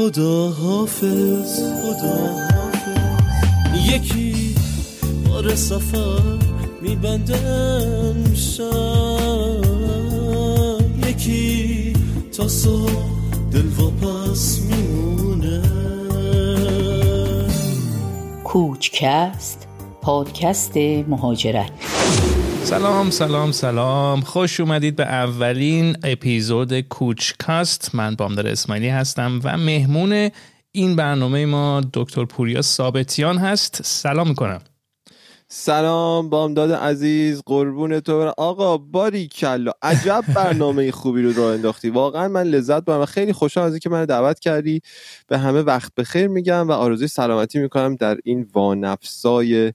[0.00, 1.60] خدا حافظ.
[1.60, 2.16] خدا
[2.54, 3.92] حافظ.
[3.92, 4.54] یکی
[5.28, 6.38] بار سفر
[6.82, 9.60] میبندم شم
[11.08, 11.92] یکی
[12.36, 12.90] تا صبح
[13.52, 13.62] دل
[14.02, 15.62] پس میمونه.
[18.44, 19.66] کوچکست
[20.02, 20.76] پادکست
[21.08, 21.89] مهاجرت.
[22.64, 24.20] سلام سلام سلام.
[24.20, 27.94] خوش اومدید به اولین اپیزود کوچکاست.
[27.94, 30.30] من بامدار اسماعیلی هستم و مهمون
[30.72, 33.80] این برنامه ما دکتر پوریا ثابتیان هست.
[33.84, 34.60] سلام می‌کنم.
[35.48, 38.32] سلام بامداد عزیز قربون تو.
[38.38, 39.72] آقا باری کلا.
[39.82, 41.90] عجب برنامه خوبی رو راه انداختی.
[41.90, 44.80] واقعا من لذت برم خیلی خوشحال از اینکه من دعوت کردی.
[45.28, 49.72] به همه وقت بخیر میگم و آرزوی سلامتی می‌کنم در این وانفسای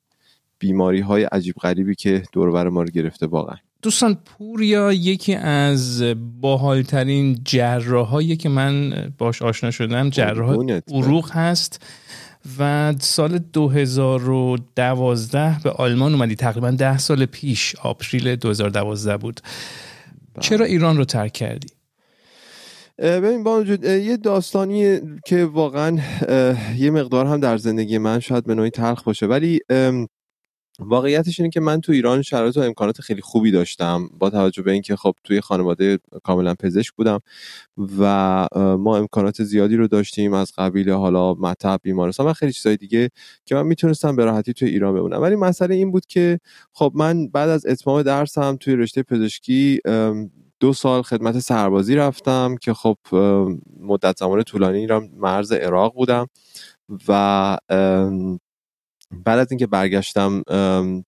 [0.66, 6.04] بیماری های عجیب غریبی که دور ما رو گرفته واقعا دوستان پوریا یکی از
[6.42, 10.58] باحالترین جراحایی که من باش آشنا شدم جراح
[10.92, 11.86] عروق هست
[12.60, 19.42] و سال 2012 به آلمان اومدی تقریبا ده سال پیش آپریل 2012 بود
[20.40, 20.68] چرا بله.
[20.68, 21.68] ایران رو ترک کردی؟
[23.00, 26.00] ببین با وجود یه داستانی که واقعا
[26.78, 29.60] یه مقدار هم در زندگی من شاید به نوعی تلخ باشه ولی
[30.80, 34.72] واقعیتش اینه که من تو ایران شرایط و امکانات خیلی خوبی داشتم با توجه به
[34.72, 37.20] اینکه خب توی خانواده کاملا پزشک بودم
[38.00, 38.48] و
[38.80, 43.10] ما امکانات زیادی رو داشتیم از قبیل حالا مطب بیمارستان و خیلی چیزای دیگه
[43.46, 45.22] که من می‌تونستم به راحتی توی ایران بمونم.
[45.22, 46.40] ولی مسئله این بود که
[46.74, 49.80] خب من بعد از اتمام درسم توی رشته پزشکی
[50.60, 52.98] دو سال خدمت سربازی رفتم که خب
[53.80, 56.28] مدت زمان طولانی را مرز عراق بودم
[57.08, 57.58] و
[59.24, 60.44] بعد از اینکه برگشتم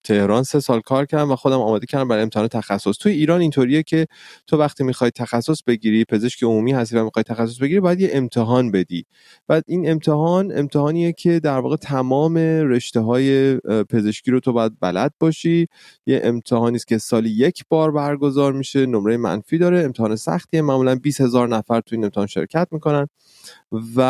[0.03, 2.97] تهران سه سال کار کردم و خودم آماده کردم برای امتحان تخصص.
[2.97, 4.07] توی ایران اینطوریه که
[4.47, 8.71] تو وقتی می‌خوای تخصص بگیری پزشک عمومی هستی و می‌خوای تخصص بگیری باید یه امتحان
[8.71, 9.05] بدی.
[9.47, 13.57] بعد این امتحان امتحانیه که در واقع تمام رشته های
[13.89, 15.67] پزشکی رو تو باید بلد باشی.
[16.05, 20.61] یه امتحانی است که سالی یک بار برگزار میشه نمره منفی داره امتحان سختیه.
[20.61, 23.07] معمولا 20 هزار نفر تو این امتحان شرکت می‌کنن.
[23.95, 24.01] و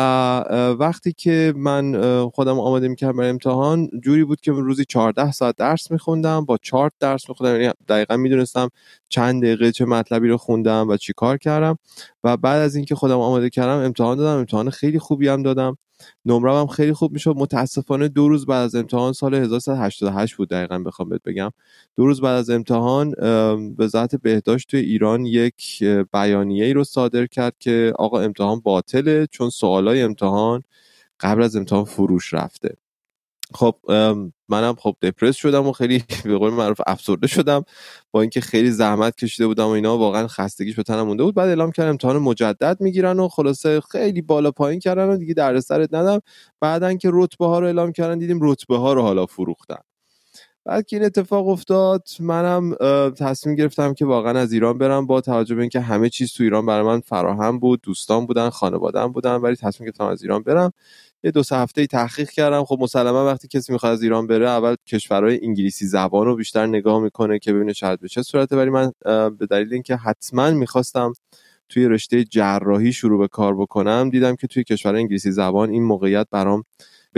[0.78, 2.00] وقتی که من
[2.34, 6.92] خودم آماده می‌کردم برای امتحان جوری بود که روزی 14 ساعت درس میخوندم با چارت
[7.00, 8.68] درس میخوندم یعنی دقیقا می‌دونستم
[9.08, 11.78] چند دقیقه چه مطلبی رو خوندم و چی کار کردم
[12.24, 15.78] و بعد از اینکه خودم آماده کردم امتحان دادم امتحان خیلی خوبی هم دادم.
[16.26, 17.34] نمره هم خیلی خوب می‌شد.
[17.36, 21.50] متاسفانه دو روز بعد از امتحان سال 1388 بود دقیقا بخوام بهت بگم.
[21.96, 23.14] دو روز بعد از امتحان
[23.78, 29.50] وزارت بهداشت توی ایران یک بیانیه ای رو صادر کرد که آقا امتحان باطله چون
[29.50, 30.62] سوالای امتحان
[31.20, 32.76] قبل از امتحان فروش رفته.
[33.54, 33.74] خب
[34.48, 37.64] منم خب دپرس شدم و خیلی به قول معروف افسرده شدم
[38.10, 41.34] با اینکه خیلی زحمت کشیده بودم و اینا واقعا خستگیش به تنم مونده بود.
[41.34, 45.60] بعد اعلام کردم امتحان مجدد می‌گیرن و خلاصه خیلی بالا پایین کردن و دیگه در
[45.60, 46.20] سرت ندم.
[46.60, 49.78] بعدن که رتبه ها رو اعلام کردن دیدیم رتبه ها رو حالا فروختن.
[50.64, 52.74] بعد که این اتفاق افتاد منم
[53.10, 56.66] تصمیم گرفتم که واقعا از ایران برم با توجه به اینکه همه چیز تو ایران
[56.66, 60.72] برای من فراهم بود دوستان بودن خانواده‌ام بودن ولی تصمیم گرفتم از ایران برم.
[61.22, 62.64] یه دو سه هفته تحقیق کردم.
[62.64, 67.00] خب مسلما وقتی کسی می‌خواد از ایران بره اول کشورهای انگلیسی زبان رو بیشتر نگاه
[67.00, 68.56] می‌کنه که ببینه شاید به چه صورته.
[68.56, 68.92] ولی من
[69.38, 71.12] به دلیل اینکه حتما می‌خواستم
[71.68, 76.26] توی رشته جراحی شروع به کار بکنم دیدم که توی کشور انگلیسی زبان این موقعیت
[76.30, 76.64] برام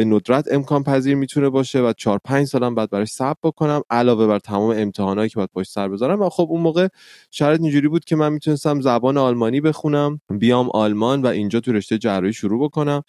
[0.01, 4.27] به ندرت امکان پذیر می‌تونه باشه و 4 5 سالم بعد براش صبر بکنم علاوه
[4.27, 6.23] بر تمام امتحانایی که باید پشت سر بذارم.
[6.23, 6.89] و خب اون موقع
[7.31, 11.99] شرط اینجوری بود که من می‌تونستم زبان آلمانی بخونم بیام آلمان و اینجا تو رشته
[11.99, 13.03] جراحی شروع بکنم.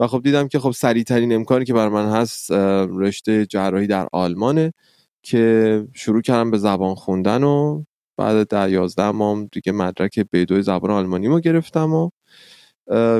[0.00, 2.50] و خب دیدم که خب سریع ترین امکانی که بر من هست
[2.98, 4.72] رشته جراحی در آلمانه
[5.22, 7.84] که شروع کردم به زبان خوندن و
[8.18, 12.10] بعد در یازده ماه دیگه مدرک B2 زبان آلمانی رو گرفتم و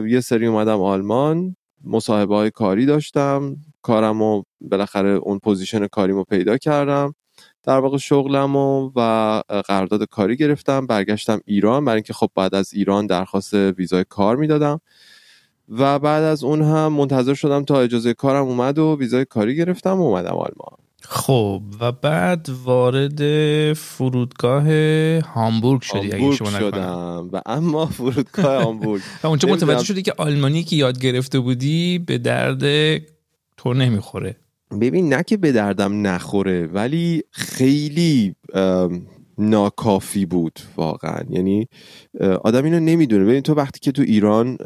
[0.07, 1.57] یه سری اومدم آلمان.
[1.87, 3.57] مصاحبه های کاری داشتم.
[3.83, 7.15] کارم و بالاخره اون position کاریمو پیدا کردم.
[7.63, 10.87] در واقع شغلم و, و قرارداد کاری گرفتم.
[10.87, 11.85] برگشتم ایران.
[11.85, 14.81] برای اینکه خب بعد از ایران درخواست ویزای کار می‌دادم.
[15.69, 20.01] و بعد از اون هم منتظر شدم تا اجازه کارم اومد و ویزای کاری گرفتم
[20.01, 20.86] و اومدم آلمان.
[21.09, 23.23] خب و بعد وارد
[23.73, 24.65] فرودگاه
[25.21, 27.31] هامبورگ شدی اگه شما شدم.
[27.33, 29.03] و اما فرودگاه هامبورگ.
[29.23, 32.63] و اونجا متوجه شدی که آلمانی که یاد گرفته بودی به درد
[33.57, 34.37] تو نمی‌خوره.
[34.81, 38.35] ببین نه که به دردم نخوره ولی خیلی
[39.39, 41.21] ناکافی بود واقعا.
[41.31, 41.69] یعنی
[42.45, 43.25] آدم اینو نمی‌دونه.
[43.25, 44.57] ببین تو وقتی که تو ایران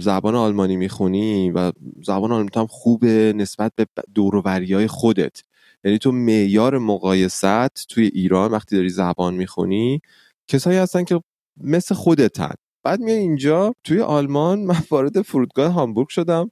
[0.00, 5.42] زبان آلمانی می‌خونی و زبان آلمانی هم خوبه نسبت به دوروری خودت.
[5.84, 10.00] یعنی تو معیار مقایست توی ایران وقتی داری زبان می‌خونی
[10.48, 11.20] کسایی هستن که
[11.56, 12.54] مثل خودتن.
[12.82, 16.50] بعد میای اینجا توی آلمان من وارد فرودگاه هامبورگ شدم.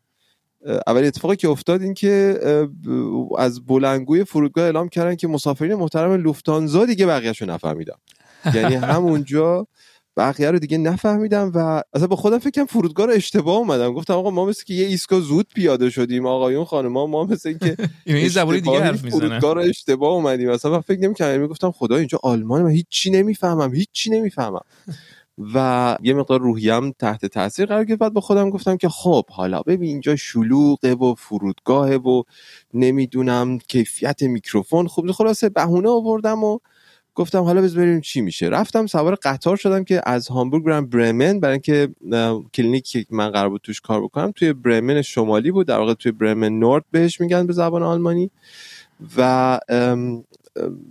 [0.87, 2.39] اول اتفاقی که افتاد این که
[3.39, 7.99] از بلنگوی فرودگاه اعلام کردن که مسافرین محترم لوفتانزا دیگه بقیهشو نفهمیدم
[8.55, 9.67] یعنی همونجا
[10.17, 13.93] بقیه رو دیگه نفهمیدم و اصلا با خودم فکرم فرودگاه رو اشتباه اومدم.
[13.93, 17.77] گفتم آقا ما مثل که یه ایسکا زود پیاده شدیم آقایون خانم ما مثل که
[18.07, 20.51] این زبانی دیگه حرف می‌زنه فرودگاه رو اشتباه اومدیم.
[20.51, 21.41] اصلا من فکر نمی‌کردم.
[21.41, 24.61] می‌گفتم خدا اینجا آلمان من هیچی نمی‌فهمم هیچی نمی‌فهمم.
[25.55, 28.01] و یه مقدار روحیم تحت تاثیر قرار گرفت.
[28.01, 32.23] بعد با خودم گفتم که خب حالا ببین اینجا شلوغه و فرودگاهه و
[32.75, 34.87] نمی‌دونم کیفیت میکروفون.
[34.87, 36.59] خوب خلاصه بهونه آوردم و
[37.17, 38.49] گفتم حالا بذار ببینیم چی میشه.
[38.49, 41.89] رفتم سوار قطار شدم که از هامبورگ برم برمن برای اینکه
[42.55, 45.67] کلینیکی که من قرار بود توش کار بکنم توی برمن شمالی بود.
[45.67, 48.31] در واقع توی برمن نورد بهش میگن به زبان آلمانی.
[49.17, 49.59] و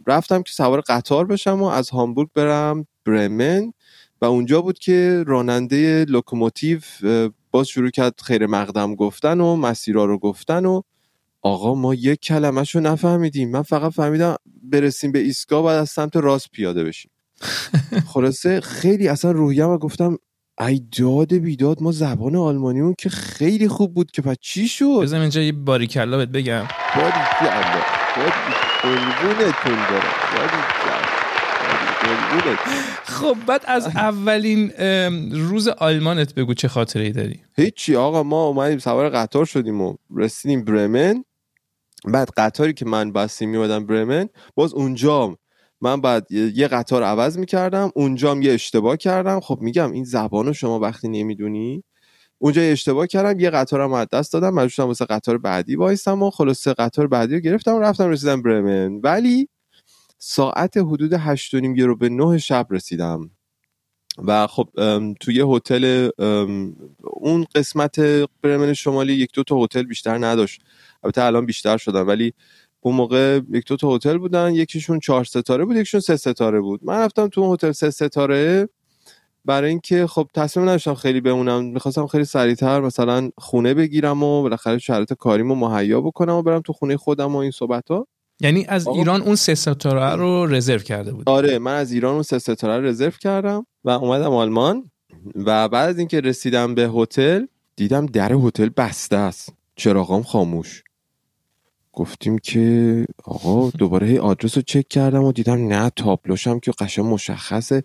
[0.07, 3.73] رفتم که سوار قطار بشم و از هامبورگ برم برمن.
[4.21, 6.79] و اونجا بود که راننده لوکوموتیو
[7.51, 10.81] باز شروع کرد خیر مقدم گفتن و مسیرها رو گفتن و
[11.45, 13.51] آقا ما یک کلمهشو نفهمیدیم.
[13.51, 17.11] من فقط فهمیدم برسیم به ایستگاه باید از سمت راست پیاده بشیم.
[18.13, 20.17] خلاصه خیلی اصلا روحیم و گفتم
[20.59, 25.21] ای داد بیداد ما زبان آلمانیمون که خیلی خوب بود که پس چی شد؟ بزنم
[25.21, 26.67] اینجا یه باریکلا بهت بگم.
[26.95, 27.61] باریکلا.
[28.81, 29.77] قربونتون
[33.05, 34.71] خب بعد از اولین
[35.31, 39.95] روز آلمانت بگو چه خاطره ای داری؟ هیچی آقا ما اومدیم سوار قطار شدیم و
[40.15, 41.23] رسیدیم برمن.
[42.13, 45.37] بعد قطاری که من بستی میومدم برمن باز اونجا
[45.81, 49.39] من بعد یه قطار عوض می‌کردم اونجام یه اشتباه کردم.
[49.39, 51.83] خب میگم این زبانو شما وقتی نمی‌دونی.
[52.39, 56.23] اونجا یه اشتباه کردم یه قطارم از دست دادم مجبور شدم واسه قطار بعدی وایسم
[56.23, 59.01] و خلاصه قطار بعدی رو گرفتم و رفتم رسیدم برمن.
[59.03, 59.49] ولی
[60.19, 63.34] ساعت حدود هشت و نیم رو به نه شب رسیدم.
[64.23, 64.69] و خب
[65.19, 66.09] توی هتل
[67.03, 67.99] اون قسمت
[68.41, 70.61] برمن شمالی یک دو تا هتل بیشتر نداشت.
[71.03, 72.33] البته الان بیشتر شدن ولی
[72.81, 76.79] اون موقع یک دو تا هتل بودن یکیشون چهار ستاره بود یکیشون سه ستاره بود.
[76.83, 78.69] من رفتم تو هتل سه ستاره
[79.45, 81.65] برای اینکه خب تصمیم نداشتم خیلی بمونم.
[81.65, 86.73] می‌خواستم خیلی سریعتر مثلا خونه بگیرم و بالاخره شرایط کاریمو مهیا بکنم و برم تو
[86.73, 88.07] خونه خودم و این صحبت ها
[88.39, 88.87] یعنی از.
[88.87, 92.77] ایران اون سه ستاره رو رزرو کرده بود آره من از ایران اون سه ستاره
[92.77, 94.91] رو رزرو کردم و اومدم آلمان
[95.35, 97.45] و بعد از اینکه رسیدم به هتل
[97.75, 99.53] دیدم در هتل بسته است.
[99.75, 100.83] چراغام خاموش.
[101.93, 107.05] گفتیم که آقا دوباره هی آدرس رو چک کردم و دیدم نه تابلوشم که قشنگ
[107.05, 107.83] مشخصه.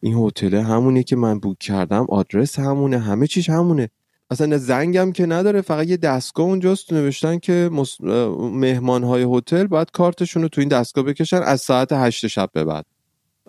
[0.00, 2.06] این هتل همونی که من بوک کردم.
[2.08, 3.90] آدرس همونه همه چیش همونه.
[4.30, 8.00] اصلا زنگم که نداره فقط یه دستگاه اونجاست نوشتن که مس...
[8.40, 12.64] مهمان های هتل باید کارتشون رو تو این دستگاه بکشن از ساعت هشت شب به
[12.64, 12.86] بعد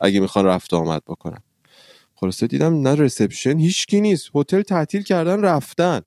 [0.01, 1.39] اگه می‌خوان رفت آمد بکنن.
[2.15, 4.29] خلاصه دیدم نه رسپشن هیچکی نیست.
[4.35, 6.01] هتل تعطیل کردن رفتن.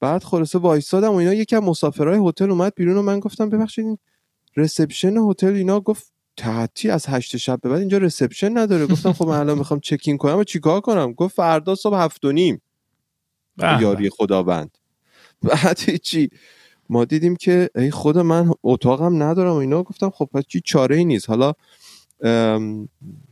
[0.00, 3.98] بعد خلاصه وایسادم و اینا یکم مسافرهای هتل اومد بیرون و من گفتم ببخشید
[4.56, 8.86] رسپشن هتل اینا گفت تعطی از هشت شب به بعد اینجا رسپشن نداره.
[8.86, 12.32] گفتم خب من الان می‌خوام چکین کنم و چیکار کنم؟ گفت فردا صبح هفت و
[12.32, 12.60] نیم.
[13.58, 14.78] یاری خداوند.
[15.42, 16.30] بعد چی؟
[16.88, 19.82] ما دیدیم که ای خدا من اتاقم ندارم و اینا.
[19.82, 21.30] گفتم خب پس چی؟ چاره ای نیست.
[21.30, 21.52] حالا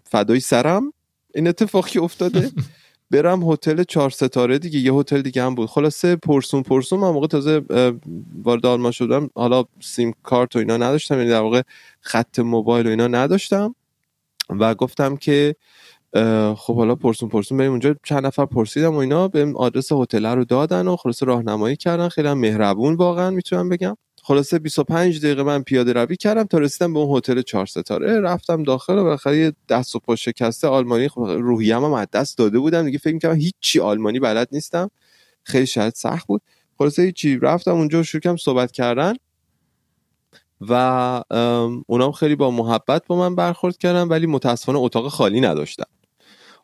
[0.05, 0.93] فدای سرم
[1.34, 2.50] این اتفاقی افتاده.
[3.11, 4.78] برم هتل چهار ستاره دیگه.
[4.78, 5.69] یه هتل دیگه هم بود.
[5.69, 7.62] خلاصه پرسون پرسون من موقع تازه
[8.43, 9.31] وارد آلمان شدم.
[9.34, 11.19] حالا سیم کارت و اینا نداشتم.
[11.19, 11.62] یعنی در واقع
[12.01, 13.74] خط موبایل و اینا نداشتم.
[14.51, 15.56] و گفتم که
[16.56, 17.94] خب حالا پرسون پرسون بریم اونجا.
[18.05, 19.29] چند نفر پرسیدم و اینا.
[19.29, 22.08] به آدرس هتل رو دادن و خلاصه راهنمایی کردن.
[22.08, 23.96] خیلی هم مهربون واقعا می‌تونم بگم.
[24.23, 28.20] خلاصه 25 دقیقه من پیاده روی کردم تا رسیدم به اون هتل چهار ستاره.
[28.20, 32.58] رفتم داخل و بالاخره دست و پا شکسته آلمانی خب روحیم هم از دست داده
[32.58, 32.85] بودم.
[32.85, 34.91] دیگه فکر می‌کردم هیچی آلمانی بلد نیستم.
[35.43, 36.43] خیلی شاید سخت بود.
[36.79, 37.39] خلاصه هیچی.
[37.39, 39.15] رفتم اونجا شروع کردم صحبت کردن.
[40.61, 41.23] و
[41.87, 45.85] اونام خیلی با محبت با من برخورد کردن ولی متاسفانه اتاق خالی نداشتن.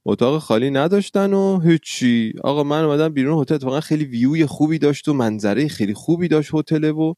[0.05, 2.35] اتاق خالی نداشتن و هیچی.
[2.45, 6.51] آقا من اومدم بیرون هتل اتفاقا خیلی ویوی خوبی داشت و منظره خیلی خوبی داشت
[6.55, 7.15] هتل و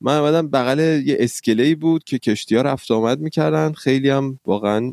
[0.00, 3.72] من اومدم بغل یه اسکله بود که کشتی ها رفت آمد می‌کردن.
[3.72, 4.92] خیلی هم واقعا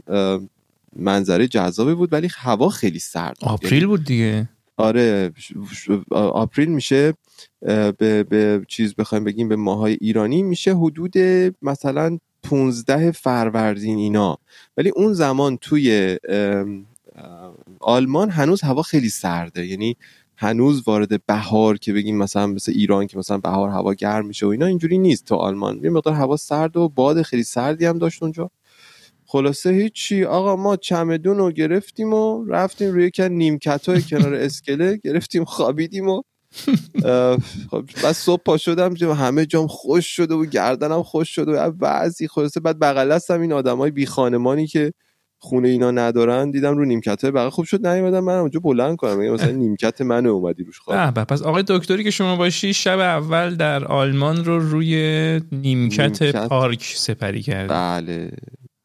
[0.96, 4.50] منظره جذابی بود ولی هوا خیلی سرد آپریل بود دیگه.
[4.78, 5.32] آره
[6.12, 7.14] آپریل میشه
[7.98, 11.18] به, به چیز بخوایم بگیم به ماهای ایرانی میشه حدود
[11.62, 14.38] مثلا 15 فروردین اینا.
[14.78, 16.18] ولی اون زمان توی
[17.80, 19.66] آلمان هنوز هوا خیلی سرده.
[19.66, 19.98] یعنی
[20.36, 24.50] هنوز وارد بهار که بگیم مثلا مثل ایران که مثلا بهار هوا گرم میشه و
[24.50, 25.84] اینا اینجوری نیست تو آلمان.
[25.84, 28.52] یه مقدار هوا سرد و باد خیلی سردی هم داشت اونجا.
[29.26, 30.24] خلاصه هیچی.
[30.24, 36.08] آقا ما چمدون رو گرفتیم و رفتیم روی که نیمکت های کنار اسکله گرفتیم خوابیدیم
[36.08, 36.22] و
[37.72, 42.28] خب بعد صبح پا شدم همه جام خوش شده و گردنم خوش شده و بعضی
[42.28, 44.94] خلاصه بعد بغل هستم این آدمای بی خانمانی که
[45.44, 49.34] خونه اینا ندارن دیدم رو نیمکت های بغل خوب شد نیومدم من اونجا بلند کنم
[49.34, 53.86] مثلا نیمکت منو اومدی روش خواب پس آقای دکتری که شما باشی شب اول در
[53.86, 54.96] آلمان رو روی
[55.52, 56.48] نیمکت, نیمکت.
[56.48, 57.74] پارک سپری کردی.
[57.74, 58.32] بله.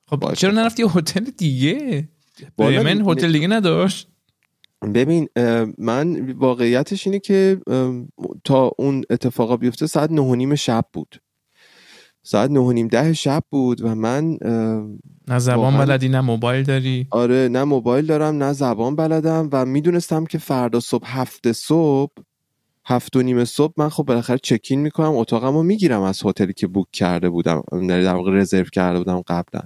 [0.07, 0.37] خب باشه.
[0.37, 2.09] چرا نرفتی هتل دیگه؟
[2.57, 4.09] برمن نی- هتل دیگه نداشت.
[4.95, 5.29] ببین
[5.79, 7.61] من واقعیتش اینه که
[8.45, 11.17] تا اون اتفاقا بیفته ساعت نه نیم شب بود.
[12.23, 14.39] ساعت نه نیم ده شب بود و من
[15.29, 15.87] نه زبان واقعاً.
[15.87, 20.81] بلدی نه موبایل داری؟ آره نه موبایل دارم نه زبان بلدم و می‌دونستم که فردا
[20.81, 22.13] صبح هفته صبح
[22.85, 26.67] هفت و نیم صبح من خب بالاخره چکین می‌کنم اتاقم رو می‌گیرم از هتلی که
[26.67, 29.61] بوک کرده بودم یعنی در واقع رزرو کرده بودم قبلا.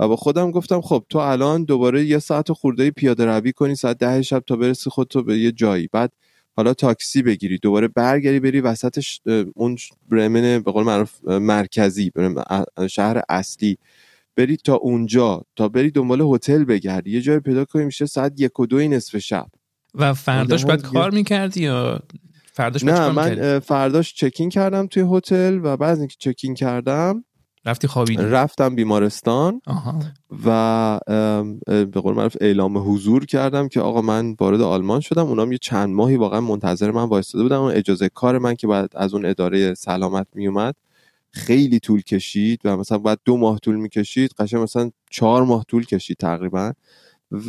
[0.00, 3.98] و با خودم گفتم خب تو الان دوباره یه ساعت خورده پیاده روی کنی ساعت
[3.98, 5.88] ده شب تا برسی خودتو به یه جایی.
[5.92, 6.12] بعد
[6.56, 9.76] حالا تاکسی بگیری دوباره برگری بری وسطش اه، اون
[10.10, 12.42] برمن به قول معروف مرکزی برمن
[12.90, 13.78] شهر اصلی.
[14.36, 17.10] بری تا اونجا تا بری دنبال هتل بگردی.
[17.10, 19.46] یه جایی پیدا کنی میشه ساعت یک و دوی نصف شب.
[19.94, 22.00] و فرداش بعد کار می‌کردی یا
[22.52, 27.24] فرداش نه من فرداش چکین کردم توی هتل و بعد اینکه چکین کردم
[27.66, 30.00] رفتی خوابیدی؟ رفتم بیمارستان آها.
[30.46, 30.98] و
[31.66, 35.26] به قول معروف اعلام حضور کردم که آقا من وارد آلمان شدم.
[35.26, 38.88] اونام یه چند ماهی واقعا منتظر من وایستاده بودم اون اجازه کار من که بعد
[38.94, 40.74] از اون اداره سلامت میومد
[41.34, 45.84] خیلی طول کشید و مثلا بعد دو ماه طول می‌کشید قشنگ مثلا چهار ماه طول
[45.84, 46.72] کشید تقریبا.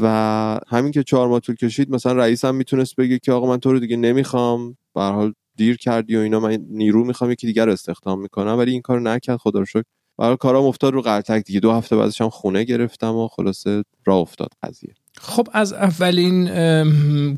[0.01, 3.71] و همین که چهار ماه طول کشید مثلا رئیسم می‌تونست بگه که آقا من تو
[3.71, 7.71] رو دیگه نمی‌خوام به حال دیر کردی و اینا من نیرو می‌خوام یکی دیگر رو
[7.71, 8.57] استخدام می‌کنم.
[8.57, 9.83] ولی این کار نکرد خدا رو شکر.
[10.17, 11.59] برای کارام افتاد رو قرتک دیگه.
[11.59, 14.93] دو هفته بعدش هم خونه گرفتم و خلاصه راه افتاد قضیه.
[15.17, 16.47] خب از اولین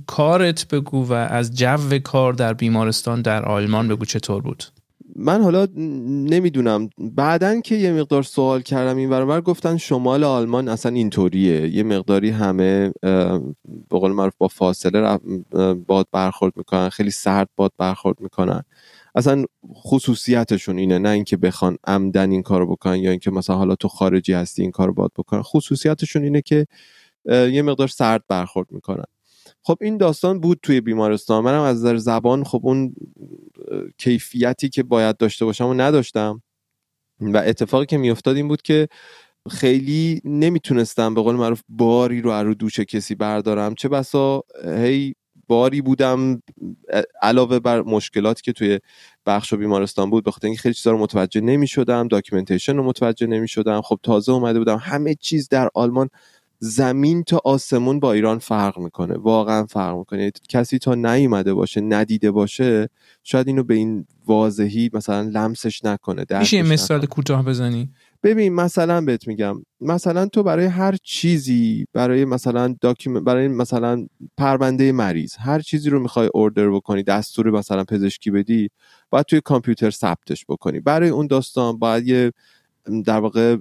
[0.05, 4.63] کارت بگو و از جو کار در بیمارستان در آلمان بگو چطور بود؟
[5.19, 5.67] من حالا
[6.29, 6.89] نمی‌دونم.
[6.97, 11.67] بعدن که یه مقدار سوال کردم این برابر گفتن شمال آلمان اصلا اینطوریه.
[11.67, 12.93] یه مقداری همه
[13.89, 15.19] به قول معروف با فاصله
[15.88, 18.63] باد برخورد می‌کنن خیلی سرد باد برخورد می‌کنن.
[19.15, 23.88] اصلا خصوصیتشون اینه نه اینکه بخوان عمدن این کارو بکنن یا اینکه مثلا حالا تو
[23.88, 25.41] خارجی هستی این کارو باید بکنن.
[25.41, 26.67] خصوصیتشون اینه که
[27.25, 29.05] یه مقدار سرد برخورد می‌کنن.
[29.67, 31.43] خب این داستان بود توی بیمارستان.
[31.43, 32.95] منم از نظر زبان خب اون
[33.97, 36.41] کیفیتی که باید داشته باشم و نداشتم.
[37.19, 38.88] و اتفاقی که میافتاد این بود که
[39.50, 43.75] خیلی نمی‌تونستم به قول معروف باری رو رو دوش کسی بردارم.
[43.75, 45.15] چه بسا هی
[45.47, 46.41] باری بودم
[47.21, 48.79] علاوه بر مشکلاتی که توی
[49.25, 53.81] بخش و بیمارستان بود بخاطر اینکه خیلی چیزا رو متوجه نمی‌شدم documentation رو متوجه نمی‌شدم.
[53.81, 56.09] خب تازه اومده بودم همه چیز در آلمان
[56.59, 59.17] زمین تا آسمون با ایران فرق می‌کنه.
[59.17, 60.19] واقعا فرق می‌کنه.
[60.19, 62.89] یعنی کسی تا نیومده باشه ندیده باشه
[63.23, 67.05] شاید اینو به این واضحی مثلا لمسش نکنه میشه یه مثال.
[67.05, 67.89] کوتاه بزنی؟
[68.23, 69.55] ببین مثلا بهت میگم.
[69.81, 75.99] مثلا تو برای هر چیزی برای مثلا داکیوم برای مثلا پرونده مریض هر چیزی رو
[75.99, 78.69] می‌خوای اوردر بکنی دستور مثلا پزشکی بدی
[79.09, 80.79] باید توی کامپیوتر ثبتش بکنی.
[80.79, 82.31] برای اون داستان باید یه
[83.06, 83.56] در واقع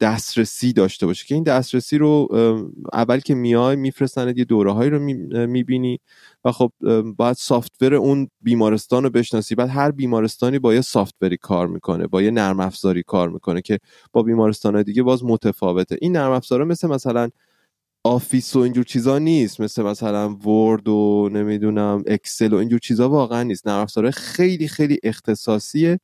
[0.00, 2.28] دسترسی داشته باشه که این دسترسی رو
[2.92, 4.98] اول که میای میفرستند یه دوره هایی رو
[5.46, 5.98] می‌بینی
[6.44, 6.72] و خب
[7.16, 9.54] باید سافتور اون بیمارستان رو بشناسی.
[9.54, 13.78] بعد هر بیمارستانی با یه سافتوری کار می‌کنه با یه نرم افزاری کار می‌کنه که
[14.12, 15.96] با بیمارستان دیگه باز متفاوته.
[16.00, 17.28] این نرم افزارا مثل مثلا
[18.04, 19.60] Office و اینجور چیزا نیست.
[19.60, 23.68] مثل مثلا Word و نمی‌دونم Excel و اینجور چیزا واقعا نیست.
[23.68, 26.00] نرم خیلی خیلی اختصاصیه.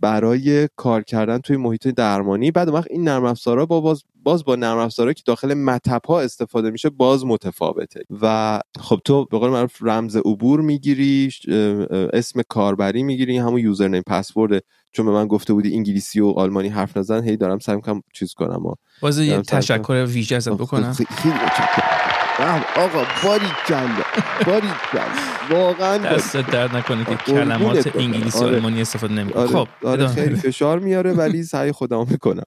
[0.00, 2.50] برای کار کردن توی محیط درمانی.
[2.50, 6.20] بعد وقت این نرم افزارا با باز, باز با نرم افزارا که داخل مطب ها
[6.20, 8.00] استفاده میشه باز متفاوته.
[8.22, 11.30] و خب تو به قول معروف رمز عبور می‌گیری
[12.12, 14.62] اسم کاربری می‌گیری همون username password.
[14.92, 18.34] چون به من گفته بودی انگلیسی و آلمانی حرف نزن هی دارم سعی می‌کنم چیز
[18.34, 20.96] کنم و باز یه تشکر ویژه ازت بکنم.
[22.40, 23.88] بله، آقا باری کلا
[24.46, 25.02] باری کلا
[25.50, 27.96] واقعا دست درد نکنه که کلمات.
[27.96, 28.56] انگلیسی آره.
[28.56, 30.34] آلمانی استفاده نمی‌کنه آره, خب آره خیلی.
[30.34, 32.42] فشار میاره ولی سعی خودمو می‌کنم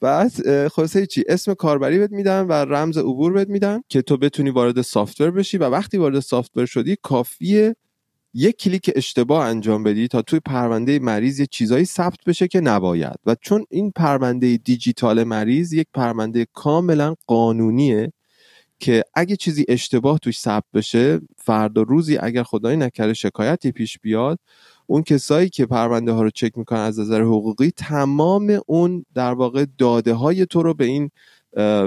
[0.00, 4.50] بعد خلاصه چی اسم کاربری بهت میدن و رمز عبور بهت میدن که تو بتونی
[4.50, 7.76] وارد software بشی و وقتی وارد software شدی کافیه
[8.34, 13.16] یک کلیک اشتباه انجام بدی تا توی پرونده مریض یه چیزایی ثبت بشه که نباید
[13.26, 18.12] و چون این پرونده دیجیتال مریض یک پرونده کاملا قانونیه
[18.78, 24.38] که اگه چیزی اشتباه توش ثبت بشه فردا روزی اگر خدای نکرده شکایتی پیش بیاد
[24.86, 29.66] اون کسایی که پرونده ها رو چک می‌کنن از نظر حقوقی تمام اون در واقع
[29.78, 31.10] داده های تو رو به این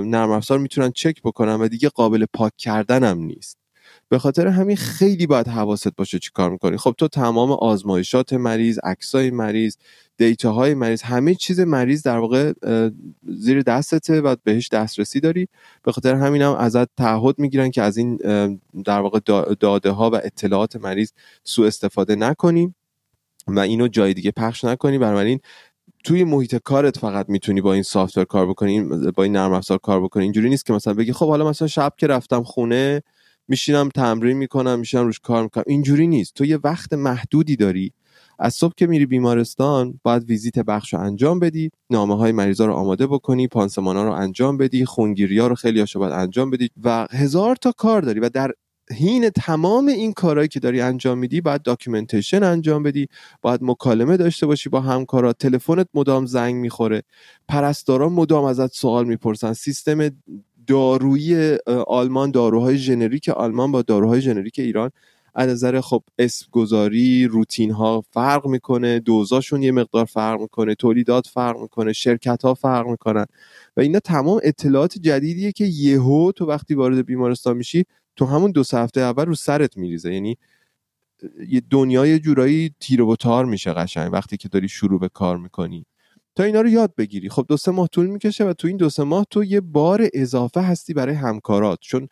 [0.06, 3.58] نرم افزار می‌تونن چک بکنن و دیگه قابل پاک کردن هم نیست.
[4.10, 6.78] به خاطر همین خیلی باید حواست باشه چی کار می‌کنی.
[6.78, 9.76] خب تو تمام آزمایشات مریض عکسای مریض
[10.20, 11.02] دیتاهای مریض.
[11.02, 12.54] همه چیز مریض در واقع
[13.28, 15.48] زیر دستته و بهش دسترسی داری.
[15.84, 18.16] به خاطر همین هم ازت تعهد می‌گیرن که از این
[18.86, 19.20] در واقع
[19.60, 21.12] داده ها و اطلاعات مریض
[21.44, 22.74] سوء استفاده نکنی
[23.48, 24.98] و اینو جای دیگه پخش نکنی.
[24.98, 25.40] بنابراین
[26.04, 28.82] توی محیط کارت فقط می‌تونی با این سافتور کار بکنی
[29.16, 30.24] با این نرم افزار کار بکنی.
[30.24, 33.02] اینجوری نیست که مثلا بگی خب حالا مثلا شب که رفتم خونه
[33.48, 35.64] میشینم تمرین می‌کنم میشینم روش کار می‌کنم.
[35.68, 36.34] اینجوری نیست.
[36.34, 37.94] تو یه وقت محدودی داری
[38.40, 42.74] از صبح که میری بیمارستان باید ویزیت بخش رو انجام بدی نامه های مریضا رو
[42.74, 46.70] آماده بکنی پانسمان ها رو انجام بدی خونگیری ها رو خیلی هاشو باید انجام بدی
[46.84, 48.52] و هزار تا کار داری و در
[48.98, 53.08] حین تمام این کارهایی که داری انجام میدی باید documentation انجام بدی
[53.42, 57.04] باید مکالمه داشته باشی با همکارا تلفنت مدام زنگ می‌خوره
[57.48, 60.10] پرستارا مدام ازت سوال می‌پرسن سیستم
[60.68, 64.92] دارویی آلمان داروهای ژنریک آلمان با داروهای ژنریک ایران
[65.36, 71.28] از نظر خب اسم گذاری روتین ها فرق می‌کنه دوزاشون یه مقدار فرق می‌کنه تولیدات
[71.28, 73.26] فرق می‌کنه شرکت ها فرق می‌کنن
[73.78, 78.64] و اینا تمام اطلاعات جدیدیه که یهو تو وقتی وارد بیمارستان میشی تو همون دو
[78.74, 80.14] هفته اول رو سرت میریزه.
[80.14, 80.38] یعنی
[81.50, 85.86] یه دنیای جورایی تیر و تار میشه قشنگ وقتی که داری شروع به کار می‌کنی.
[86.36, 87.30] تا اینا رو یاد بگیری.
[87.30, 90.08] خب دو سه ماه طول می‌کشه و تو این دو سه ماه تو یه بار
[90.14, 91.80] اضافه هستی برای همکارات.
[91.82, 92.08] چون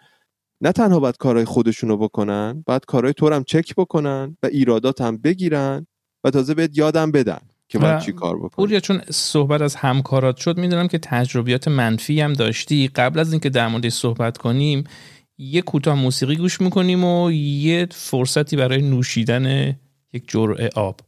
[0.62, 5.18] نه تنها باید کارهای خودشونو بکنن باید کارهای تو هم چک بکنن و ایرادات هم
[5.18, 5.88] بگیرن
[6.24, 8.50] و تازه بهت یادم بدن که باید چی کار بکنی.
[8.50, 12.88] پوریا چون صحبت از همکارات شد می‌دونم که تجربیات منفی هم داشتی.
[12.88, 14.84] قبل از اینکه در موردش صحبت کنیم
[15.38, 19.76] یه کوتاه موسیقی گوش می‌کنیم و یه فرصتی برای نوشیدن
[20.14, 21.00] یک جرعه آب.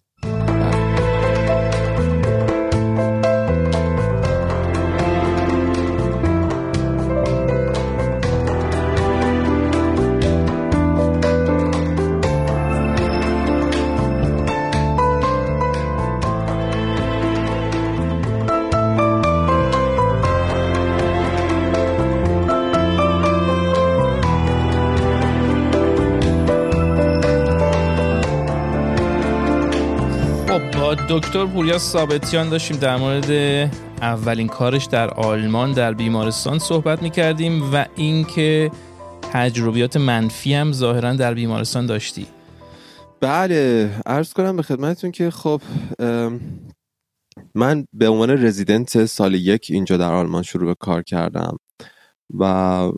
[31.10, 33.32] دکتر پوریا ثابتیان داشتیم در مورد
[34.02, 38.72] اولین کارش در آلمان در بیمارستان صحبت می‌کردیم و اینکه
[39.34, 42.28] تجربیات منفی هم ظاهرا در بیمارستان داشتی.
[43.22, 45.62] بله عرض کنم به خدمتتون که خب
[47.56, 51.58] من به عنوان رزیدنت سال یک اینجا در آلمان شروع به کار کردم
[52.40, 52.92] و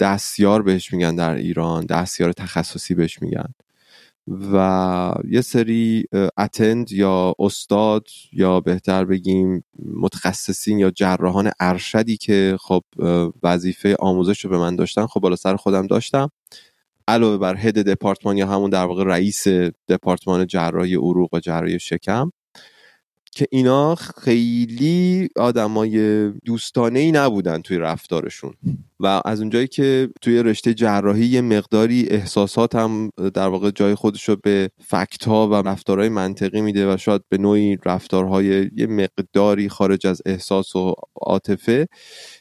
[0.00, 3.54] دستیار بهش میگن در ایران دستیار تخصصی بهش میگن.
[4.28, 6.04] و یه سری
[6.38, 12.82] اتند یا استاد یا بهتر بگیم متخصصین یا جراحان ارشدی که خب
[13.42, 16.30] وظیفه آموزش رو به من داشتن خب بالا سر خودم داشتم.
[17.08, 19.48] علاوه بر هد دپارتمان یا همون در واقع رئیس
[19.88, 22.30] دپارتمان جراحی عروق و جراحی شکم
[23.32, 28.54] که اینا خیلی آدمای دوستانه ای نبودن توی رفتارشون.
[29.00, 34.28] و از اونجایی که توی رشته جراحی یه مقداری احساسات هم در واقع جای خودش
[34.28, 39.68] رو به فکت ها و رفتارهای منطقی میده و شاید به نوعی رفتارهای یه مقداری
[39.68, 41.86] خارج از احساس و عاطفه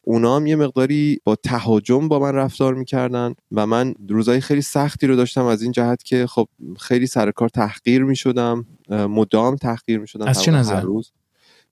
[0.03, 5.07] اونا هم یه مقداری با تهاجم با من رفتار می‌کردن و من روزای خیلی سختی
[5.07, 6.47] رو داشتم از این جهت که خب
[6.79, 11.11] خیلی سر کار تحقیر می‌شدم مدام تحقیر می‌شدم از چه نظر؟ روز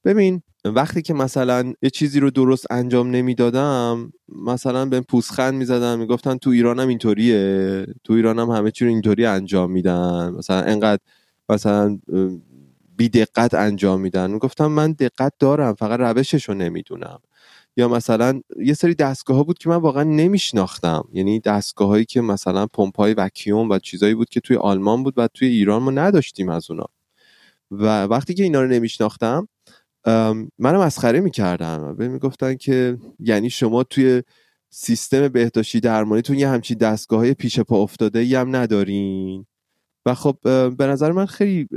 [0.06, 6.38] ببین وقتی که مثلا یه چیزی رو درست انجام نمی‌دادم مثلا به پوسخند می‌زدم می‌گفتن
[6.38, 10.34] تو ایرانم اینطوریه تو ایرانم همه چی رو اینطوری انجام میدن.
[10.38, 11.02] مثلا انقدر
[11.50, 12.00] مثلا
[12.98, 14.32] بی دقت انجام میدن.
[14.32, 17.20] می‌گفتم من دقت دارم فقط روشش رو نمی‌دونم.
[17.78, 21.04] یا مثلا یه سری دستگاه ها بود که من واقعا نمیشناختم.
[21.14, 25.14] یعنی دستگاه هایی که مثلا پمپ های وکیوم و چیزایی بود که توی آلمان بود
[25.18, 26.86] و توی ایران ما نداشتیم از اونا.
[27.72, 29.48] و وقتی که اینا رو نمیشناختم
[30.60, 34.24] منم مسخره می‌کردم به می‌گفتن که یعنی شما توی
[34.70, 39.46] سیستم بهداشتی درمانیتون یه همچین دستگاه های پیش پا افتاده هم ندارین.
[40.06, 40.38] و خب
[40.78, 41.68] به نظر من خیلی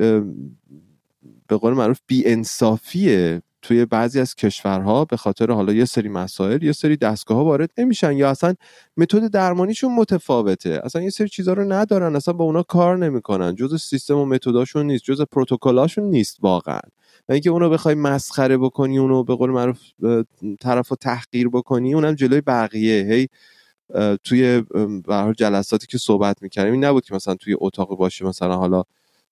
[1.48, 6.62] به قول معروف بی انصافیه توی بعضی از کشورها به خاطر حالا یه سری مسائل
[6.62, 8.54] یه سری دستگاه ها وارد نمیشن یا اصلا
[8.96, 10.80] متد درمانیشون متفاوته.
[10.84, 13.54] اصلا یه سری چیزها رو ندارن اصلا با اونا کار نمی‌کنن.
[13.54, 16.80] جز سیستم و متداشون نیست جز پروتکلاشون نیست واقعا.
[17.28, 19.80] و اینکه اونو بخوای مسخره بکنی اونو به قول معروف
[20.60, 23.04] طرف تحقیر بکنی اونم جلوی بقیه.
[23.04, 23.28] هی
[24.24, 24.62] توی
[25.06, 28.82] به جلساتی که صحبت می‌کردیم این نبود که مثلا توی اتاق باشه مثلا حالا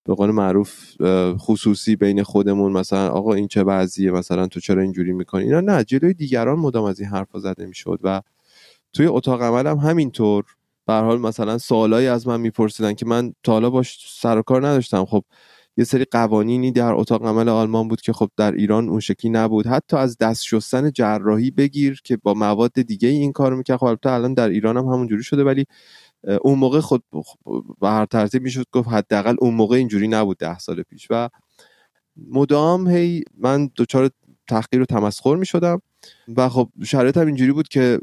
[0.05, 0.97] به قول معروف
[1.39, 5.85] خصوصی بین خودمون مثلا آقا این چه وضعیه مثلا تو چرا اینجوری می‌کنی؟ اینا نه
[5.85, 8.23] جلوی دیگران مدام از این حرفا زده می‌شد و
[8.93, 10.45] توی اتاق عملم همینطور.
[10.87, 14.67] به حال مثلا سوالایی از من میپرسیدن که من تا حالا باش سر و کار
[14.67, 15.05] نداشتم.
[15.05, 15.25] خب
[15.77, 19.67] یه سری قوانینی در اتاق عمل آلمان بود که خب در ایران اون شکلی نبود.
[19.67, 23.77] حتی از دست شستن جراحی بگیر که با مواد دیگه این کارو می‌کرد.
[23.77, 25.65] خب البته الان در ایران هم همونجوری شده ولی
[26.43, 27.05] اون موقع خود
[27.81, 31.07] به هر ترتیب می‌شد گفت حداقل اون موقع اینجوری نبود ده سال پیش.
[31.11, 31.29] و
[32.17, 34.11] مدام هی من دچار
[34.49, 35.83] تحقیر و تمسخر می شدم
[36.37, 37.99] و خب شرایط هم اینجوری بود که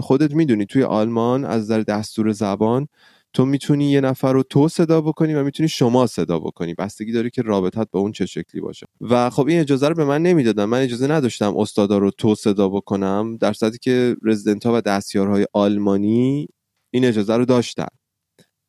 [0.00, 2.88] خودت می‌دونی توی آلمان از در دستور زبان
[3.36, 6.74] تو می‌تونی یه نفر رو تو صدا بکنی و می‌تونی شما صدا بکنی.
[6.74, 8.86] بستگی داری که رابطت با اون چه شکلی باشه.
[9.00, 10.64] و خب این اجازه رو به من نمی‌دادن.
[10.64, 15.46] من اجازه نداشتم استادا رو تو صدا بکنم در صورتی که رزیدنت ها و دستیارهای
[15.52, 16.48] آلمانی
[16.90, 17.86] این اجازه رو داشتن.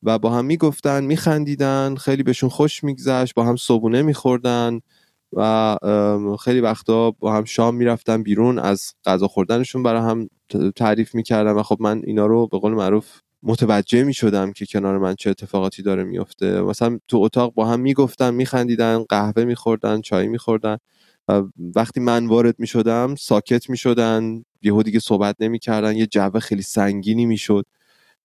[0.04, 4.80] و با هم می‌گفتن میخندیدن خیلی بهشون خوش میگذشت با هم صبونه میخوردن
[5.34, 5.78] و
[6.40, 10.30] خیلی وقتا با هم شام می‌رفتن بیرون از غذا خوردنشون برای هم
[10.76, 14.98] تعریف می‌کردن و خب من اینا رو به قول معروف متوجه می شدم که کنار
[14.98, 20.28] من چه اتفاقاتی داره میفته مثلا تو اتاق با هم می‌گفتن میخندیدن قهوه میخوردن چای
[20.28, 20.78] میخوردن
[21.28, 21.44] و
[21.76, 26.62] وقتی من وارد می شدم ساکت می شدن یهو دیگه صحبت نمی‌کردن یه جو خیلی
[26.62, 27.66] سنگینی می‌شد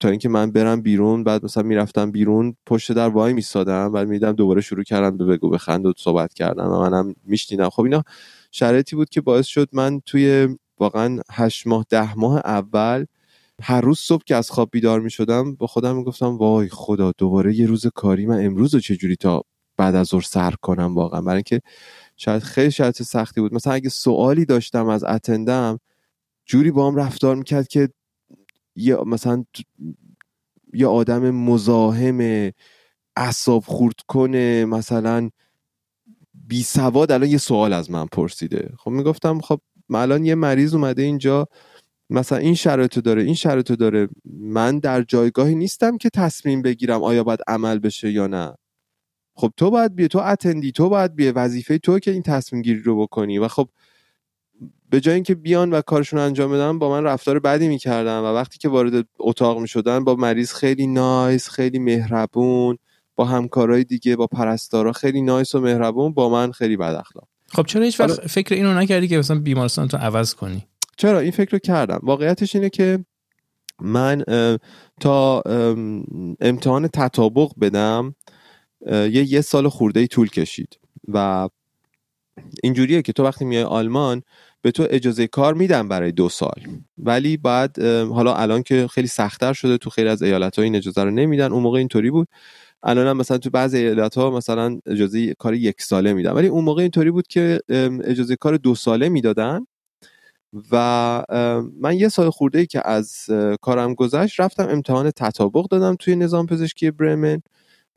[0.01, 1.25] تا اینکه من برم بیرون.
[1.25, 5.51] بعد مثلا می‌رفتم بیرون پشت در وای میستادم بعد میدم دوباره شروع کردم به بگو
[5.51, 7.69] بخند و صحبت کردم و منم میشنیدم.
[7.69, 8.03] خب اینا
[8.51, 10.49] شرایطی بود که باعث شد من توی
[10.79, 13.05] واقعا هشت ماه ده ماه اول
[13.63, 17.55] هر روز صبح که از خواب بیدار می شدم با خودم می‌گفتم وای خدا دوباره
[17.55, 19.43] یه روز کاری من امروز رو چجوری تا
[19.77, 21.61] بعد از ظهر سر کنم واقعا؟ برای اینکه
[22.17, 23.55] شاید خیلی شرط سختی بود.
[23.55, 25.79] مثلا اگه سوالی داشتم از اتندم
[26.47, 27.89] جوری با هم رفتار می‌کرد که
[28.77, 29.45] یا مثلا
[30.75, 32.51] یه آدم مزاحم
[33.17, 35.31] اصاب خورد کنه مثلا
[36.35, 38.73] بی سواد الان یه سوال از من پرسیده.
[38.79, 39.61] خب می‌گفتم خب
[39.95, 41.49] الان یه مریض اومده اینجا
[42.13, 44.09] مثلا این شرایطو داره این شرایطو داره
[44.41, 48.55] من در جایگاهی نیستم که تصمیم بگیرم آیا باید عمل بشه یا نه.
[49.35, 52.81] خب تو باید بیه تو اتندی تو باید بیه وظیفه تو که این تصمیم گیری
[52.83, 53.39] رو بکنی.
[53.39, 53.69] و خب
[54.91, 58.59] به جای اینکه بیان و کارشون انجام بدن با من رفتار بدی می‌کردن و وقتی
[58.59, 62.79] که وارد اتاق می‌شدن با مریض خیلی نایس خیلی مهربون
[63.17, 67.67] با همکارای دیگه با پرستارا خیلی نایس و مهربون با من خیلی بد اخلاق خب
[67.67, 71.51] چرا هیچ وقت فکر اینو نکردی که مثلا بیمارستان تو عوض کنی؟ چرا؟ این فکر
[71.51, 72.01] رو کردم.
[72.03, 73.05] واقعیتش اینه که
[73.81, 74.25] من
[75.01, 75.41] تا
[76.41, 78.15] امتحان تطابق بدم
[78.87, 80.79] یه یه سال خورده ای طول کشید.
[81.09, 81.49] و
[82.63, 84.23] اینجوریه که تو وقتی میای آلمان
[84.63, 86.61] به تو اجازه کار میدن برای دو سال.
[86.99, 91.05] ولی بعد حالا الان که خیلی سختتر شده تو خیلی از ایالت ها این اجازه
[91.05, 91.53] رو نمیدن.
[91.53, 92.29] اون موقع اینطوری بود.
[92.83, 96.33] الان هم مثلا تو بعضی ایالت ها مثلا اجازه کار یک ساله میدن.
[96.33, 97.61] ولی اون موقع اینطوری بود که
[98.05, 99.67] اجازه کار دو ساله می‌دادن.
[100.73, 101.25] و
[101.81, 103.27] من یه سال خورده ای که از
[103.61, 107.43] کارم گذشت رفتم امتحان تطابق دادم توی نظام پزشکی برمن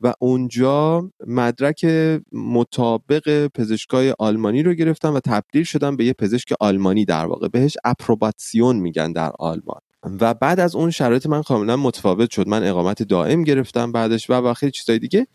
[0.00, 1.86] و اونجا مدرک
[2.32, 7.48] مطابق پزشکای آلمانی رو گرفتم و تبدیل شدم به یه پزشک آلمانی در واقع.
[7.48, 9.80] بهش اپروباتسیون میگن در آلمان.
[10.20, 12.48] و بعد از اون شرایط من کاملا متفاوت شد.
[12.48, 15.26] من اقامت دائم گرفتم بعدش و خیلی چیزای دیگه.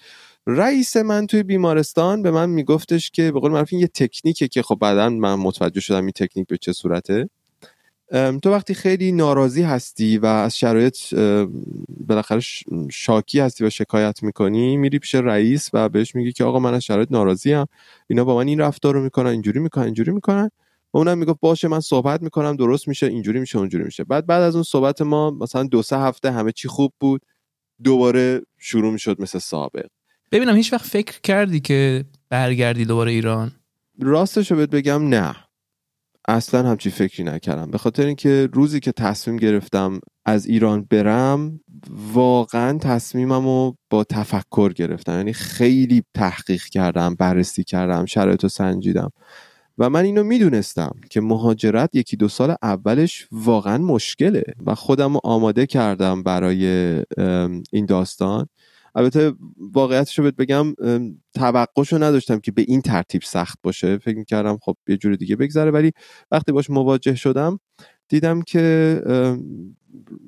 [0.48, 4.78] رئیس من توی بیمارستان به من میگفتش که به قول معروف یه تکنیکه که خب
[4.82, 7.30] بعدا من متوجه شدم این تکنیک به چه صورته.
[8.12, 10.98] تو وقتی خیلی ناراضی هستی و از شرایط
[12.08, 12.42] بالاخره
[12.92, 16.84] شاکی هستی و شکایت می‌کنی میری پیش رئیس و بهش میگی که آقا من از
[16.84, 17.68] شرایط ناراضی ام
[18.08, 20.52] اینا با من این رفتار رو می‌کنن اینجوری می‌کنن اینجوری می‌کنن.
[20.94, 24.04] و اونم می‌گفت باشه من صحبت می‌کنم درست میشه اینجوری میشه اونجوری میشه.
[24.04, 27.22] بعد بعد از اون صحبت ما مثلا دو سه هفته همه چی خوب بود.
[27.84, 29.86] دوباره شروع می‌شد مثل سابق.
[30.32, 33.52] ببینم هیچ وقت فکر کردی که برگردی دوباره ایران؟
[34.00, 35.36] راستش رو بهت بگم نه.
[36.28, 37.72] اصلا همچی فکری نکردم.
[37.72, 41.60] به خاطر اینکه روزی که تصمیم گرفتم از ایران برم
[42.14, 45.16] واقعا تصمیمم رو با تفکر گرفتم.
[45.16, 49.10] یعنی خیلی تحقیق کردم بررسی کردم شرایط رو سنجیدم.
[49.78, 55.22] و من اینو می‌دونستم که مهاجرت یکی دو سال اولش واقعا مشکله و خودم رو
[55.24, 56.66] آماده کردم برای
[57.72, 58.48] این داستان.
[58.96, 59.34] البته
[59.74, 60.74] واقعیتش رو بگم
[61.34, 63.98] توقعشو نداشتم که به این ترتیب سخت باشه.
[63.98, 65.72] فکر می‌کردم خب یه جور دیگه بگذره.
[65.72, 65.92] ولی
[66.32, 67.60] وقتی باش مواجه شدم
[68.08, 69.02] دیدم که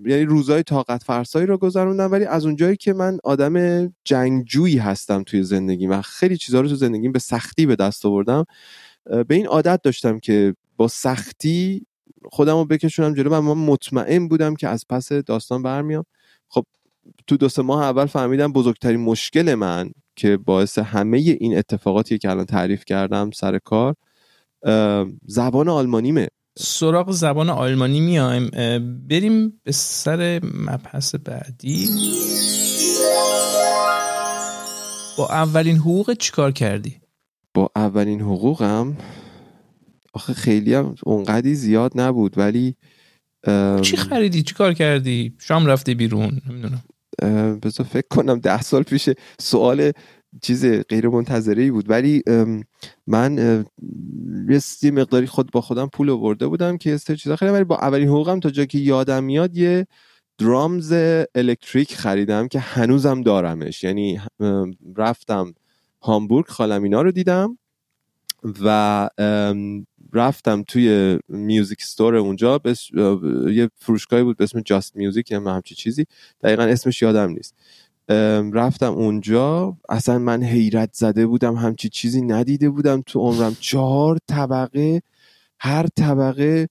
[0.05, 2.11] یعنی روزای طاقت فرسایی رو گذروندم.
[2.11, 6.75] ولی از اونجایی که من آدم جنگجویی هستم توی زندگی و خیلی چیزها رو تو
[6.75, 8.45] زندگیم به سختی به دست آوردم
[9.27, 11.85] به این عادت داشتم که با سختی
[12.31, 16.05] خودم رو بکشونم جلو و من مطمئن بودم که از پس داستان برمیام.
[16.47, 16.65] خب
[17.27, 22.29] تو دو سه ماه اول فهمیدم بزرگترین مشکل من که باعث همه این اتفاقاتی که
[22.29, 23.95] الان تعریف کردم سر کار
[25.25, 26.27] زبان آلمانیمه.
[26.57, 28.49] سراغ زبان آلمانی میایم.
[29.07, 31.89] بریم به سر مبحث بعدی.
[35.17, 37.01] با اولین حقوق چیکار کردی؟
[37.53, 38.97] با اولین حقوقم؟
[40.13, 42.75] آخه خیلی هم اونقدی زیاد نبود ولی
[43.81, 46.83] چی خریدی؟ چی کار کردی؟ شام رفته بیرون نمی‌دونم.
[47.63, 49.91] بذار فکر کنم ده سال پیش سوال
[50.41, 51.89] چیز غیر منتظره ای بود.
[51.89, 52.23] ولی
[53.07, 53.63] من
[54.81, 57.53] یه مقداری خود با خودم پول آورده بودم که یه چیزا خریدم.
[57.53, 59.87] ولی با اولین حقوقم تا جایی که یادم میاد یه
[60.37, 60.93] درامز
[61.35, 63.83] الکتریک خریدم که هنوزم دارمش.
[63.83, 64.21] یعنی
[64.97, 65.53] رفتم
[66.01, 67.57] هامبورگ خالم اینا رو دیدم.
[68.61, 69.09] و
[70.13, 72.89] رفتم توی میوزیک ستور اونجا بس
[73.51, 76.05] یه فروشگاهی بود به اسم جاست میوزیک یا همچی چیزی.
[76.43, 77.55] دقیقا اسمش یادم نیست.
[78.53, 79.77] رفتم اونجا.
[79.89, 83.57] اصلا من حیرت زده بودم همچی چیزی ندیده بودم تو عمرم.
[83.59, 85.01] چهار طبقه
[85.59, 86.69] هر طبقه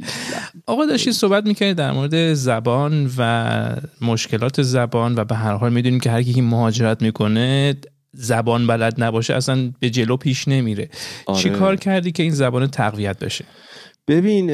[0.65, 5.99] آقا داشتی صحبت می‌کنی در مورد زبان و مشکلات زبان و به هر حال می‌دونیم
[5.99, 7.75] که هر کی که مهاجرت می‌کنه
[8.13, 10.89] زبان بلد نباشه اصلا به جلو پیش نمیره.
[11.25, 11.39] آره.
[11.39, 13.45] چی کار کردی که این زبان تقویت بشه؟
[14.07, 14.45] ببین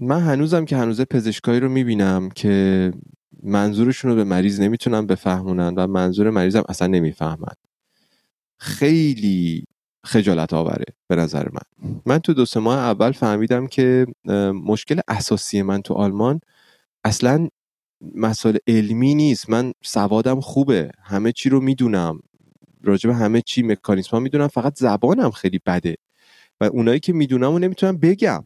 [0.00, 2.92] من هنوزم که هنوز پزشکایی رو می‌بینم که
[3.42, 7.54] منظورشون رو به مریض نمی‌تونن بفهمونن و منظور مریضم اصلا نمی‌فهمن.
[8.62, 9.64] خیلی
[10.04, 11.92] خجالت آوره به نظر من.
[12.06, 14.06] من تو دو سه ماه اول فهمیدم که
[14.64, 16.40] مشکل اساسی من تو آلمان
[17.04, 17.48] اصلا
[18.14, 19.50] مسائل علمی نیست.
[19.50, 20.90] من سوادم خوبه.
[21.02, 22.20] همه چی رو می‌دونم.
[22.82, 24.48] راجع به همه چی مکانیسم ها می‌دونم.
[24.48, 25.96] فقط زبانم خیلی بده.
[26.60, 28.44] و اونایی که می‌دونم و نمی‌تونم بگم.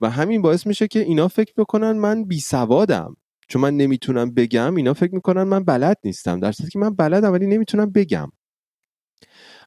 [0.00, 3.16] و همین باعث میشه که اینا فکر بکنن من بی سوادم.
[3.48, 6.40] چون من نمی‌تونم بگم اینا فکر می‌کنن من بلد نیستم.
[6.40, 8.28] در که من بلدم ولی نمی‌تونم بگم.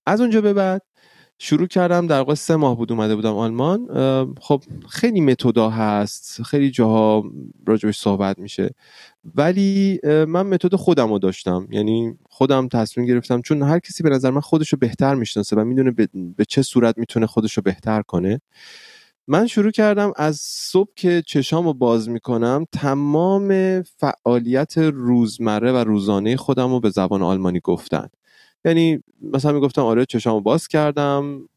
[0.10, 0.82] از اونجا به بعد
[1.40, 3.88] شروع کردم در واقع سه ماه بود اومده بودم آلمان.
[4.42, 7.24] خب خیلی متدا هست خیلی جاها
[7.68, 8.70] راجبش صحبت میشه.
[9.36, 11.68] ولی من متد خودم رو داشتم.
[11.72, 15.64] یعنی خودم تصمیم گرفتم چون هر کسی به نظر من خودش رو بهتر می‌شناسه و
[15.64, 15.92] می‌دونه
[16.38, 18.42] به چه صورت می‌تونه خودش رو بهتر کنه.
[19.28, 26.38] من شروع کردم از صبح که چشام رو باز می‌کنم تمام فعالیت روزمره و روزانه
[26.38, 28.08] خودم رو به زبان آلمانی گفتن.
[28.66, 31.50] یعنی مثلا می‌گفتم آره چشام رو باز کردم.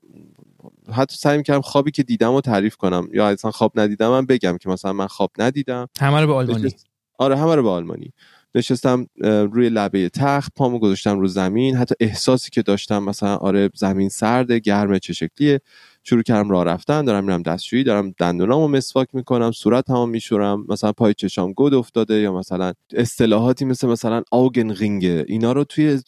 [0.93, 3.09] حتی سعی می‌کردم خوابی که دیدم رو تعریف کنم.
[3.12, 5.88] یا اصلا خواب ندیدم من بگم که مثلا من خواب ندیدم.
[6.01, 6.65] همه رو به آلمانی.
[6.65, 6.87] نشست-
[7.19, 8.12] آره همه رو به آلمانی.
[8.55, 9.07] نشستم
[9.53, 11.77] روی لبه تخت پامو گذاشتم رو زمین.
[11.77, 15.61] حتی احساسی که داشتم مثلا آره زمین سرده گرمه چه شکلیه.
[16.05, 21.15] شروع کردم راه رفتن دارم میرم دستشویی دارم دندونامو مسواک می‌کنم صورتمو میشورم مثلا پای
[21.15, 26.01] چشام گود افتاده یا مثلا اصطلاحاتی مثل مثلا آگن رینگه اینا رو توی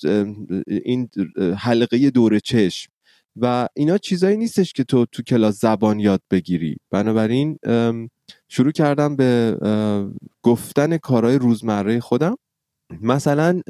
[0.67, 1.09] این
[1.57, 2.91] حلقه دور چشم.
[3.37, 6.77] و اینا چیزایی نیستش که تو تو کلاس زبان یاد بگیری.
[6.91, 7.59] بنابراین
[8.49, 9.57] شروع کردم به
[10.43, 12.37] گفتن کارهای روزمره خودم.
[13.01, 13.61] مثلا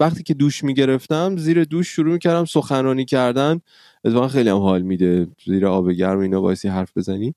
[0.00, 3.60] وقتی که دوش می‌گرفتم زیر دوش شروع می‌کردم سخنرانی کردن.
[4.04, 7.34] اتفاقا خیلی هم حال میده زیر آب گرم اینا وایسی حرف بزنی.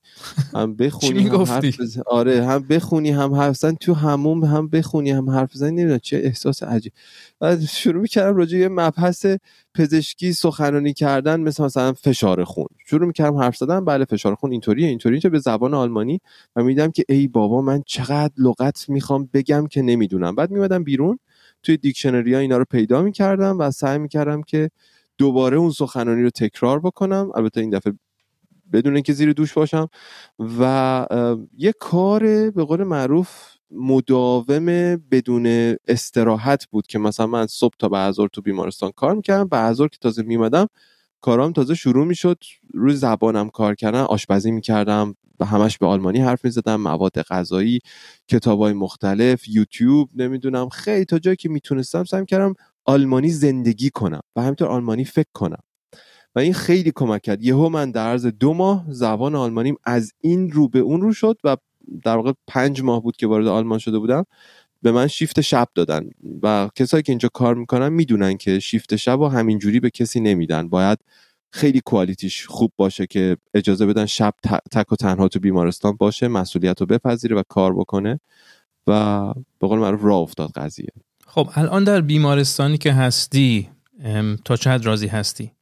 [0.54, 2.02] هم بخونی هم حرف بزنی.
[2.06, 3.76] آره هم بخونی هم حرف بزنی.
[3.80, 5.70] تو هموم هم بخونی هم حرف بزنی.
[5.70, 6.92] نمی‌دونم چه احساس عجیب.
[7.40, 9.26] بعد شروع می‌کردم راجع یه مبحث
[9.74, 12.66] پزشکی سخنرانی کردن مثل مثلا فشار خون.
[12.86, 16.20] شروع می‌کردم حرف زدن بله فشار خون اینطوریه اینطوری به زبان آلمانی
[16.56, 20.34] و میدم که ای بابا من چقدر لغت می‌خوام بگم که نمی‌دونم.
[20.34, 21.18] بعد میمدم بیرون.
[21.62, 24.70] توی دیکشنری ها اینا رو پیدا می‌کردم و سعی می‌کردم که
[25.18, 27.30] دوباره اون سخنرانی رو تکرار بکنم.
[27.34, 27.92] البته این دفعه
[28.72, 29.88] بدون اینکه زیر دوش باشم.
[30.60, 31.06] و
[31.58, 33.30] یه کار به قول معروف
[33.70, 39.48] مداوم بدون استراحت بود که مثلا من صبح تا به تو بیمارستان کار می‌کردم.
[39.48, 40.66] به که تازه میمدم
[41.20, 42.38] کارام تازه شروع می‌شد.
[42.74, 45.14] روی زبانم کار کردن آشپزی می‌کردم.
[45.40, 47.78] و همش به آلمانی حرف می‌زدم مواد غذایی
[48.28, 54.42] کتابای مختلف یوتیوب نمی‌دونم خیلی تا جایی که می‌تونستم سعی کردم آلمانی زندگی کنم و
[54.42, 55.62] همینطور آلمانی فکر کنم.
[56.34, 57.42] و این خیلی کمک کرد.
[57.42, 61.38] یهو من در عرض دو ماه زبان آلمانیم از این رو به اون رو شد
[61.44, 61.56] و
[62.02, 64.24] در واقع پنج ماه بود که وارد آلمان شده بودم
[64.82, 66.10] به من شیفت شب دادن.
[66.42, 70.68] و کسایی که اینجا کار می‌کنن می‌دونن که شیفت شب و همینجوری به کسی نمیدن.
[70.68, 70.98] باید
[71.52, 74.34] خیلی کوالیتیش خوب باشه که اجازه بدن شب
[74.72, 78.20] تک و تنها تو بیمارستان باشه مسئولیت رو بپذیره و کار بکنه
[78.86, 79.24] و
[79.58, 80.88] به قول معروف راه افتاد قضیه.
[81.26, 83.70] خب الان در بیمارستانی که هستی
[84.44, 85.52] تا حد راضی هستی؟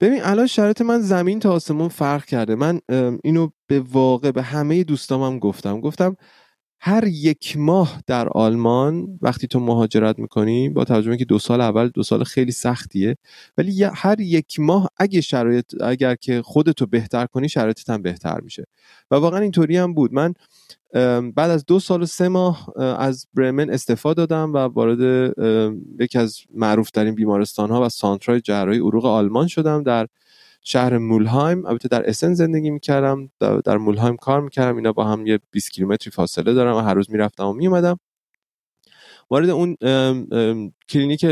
[0.00, 2.54] ببین الان شرایط من زمین تا آسمون فرق کرده.
[2.54, 2.80] من
[3.24, 5.80] اینو به واقع به همه دوستامم گفتم.
[5.80, 6.16] گفتم
[6.84, 11.88] هر یک ماه در آلمان وقتی تو مهاجرت می‌کنی با توجه که دو سال اول
[11.88, 13.16] دو سال خیلی سختیه
[13.58, 18.64] ولی هر یک ماه اگه شرایط اگر که خودتو بهتر کنی شرایطت هم بهتر میشه.
[19.10, 20.12] و واقعا اینطوری هم بود.
[20.12, 20.34] من
[21.30, 22.68] بعد از دو سال و سه ماه
[22.98, 25.32] از برمن استفاده دادم و وارد
[26.00, 30.06] یکی از معروف ترین بیمارستان ها و سانترای جراحی عروق آلمان شدم در
[30.64, 31.66] شهر مولهایم.
[31.66, 33.30] البته در اسن زندگی می‌کردم
[33.64, 34.76] در مولهایم کار می‌کردم.
[34.76, 37.98] اینا با هم یه 20 کیلومتری فاصله دارم و هر روز می‌رفتم و میومدم
[39.30, 39.76] وارد اون
[40.88, 41.26] کلینیک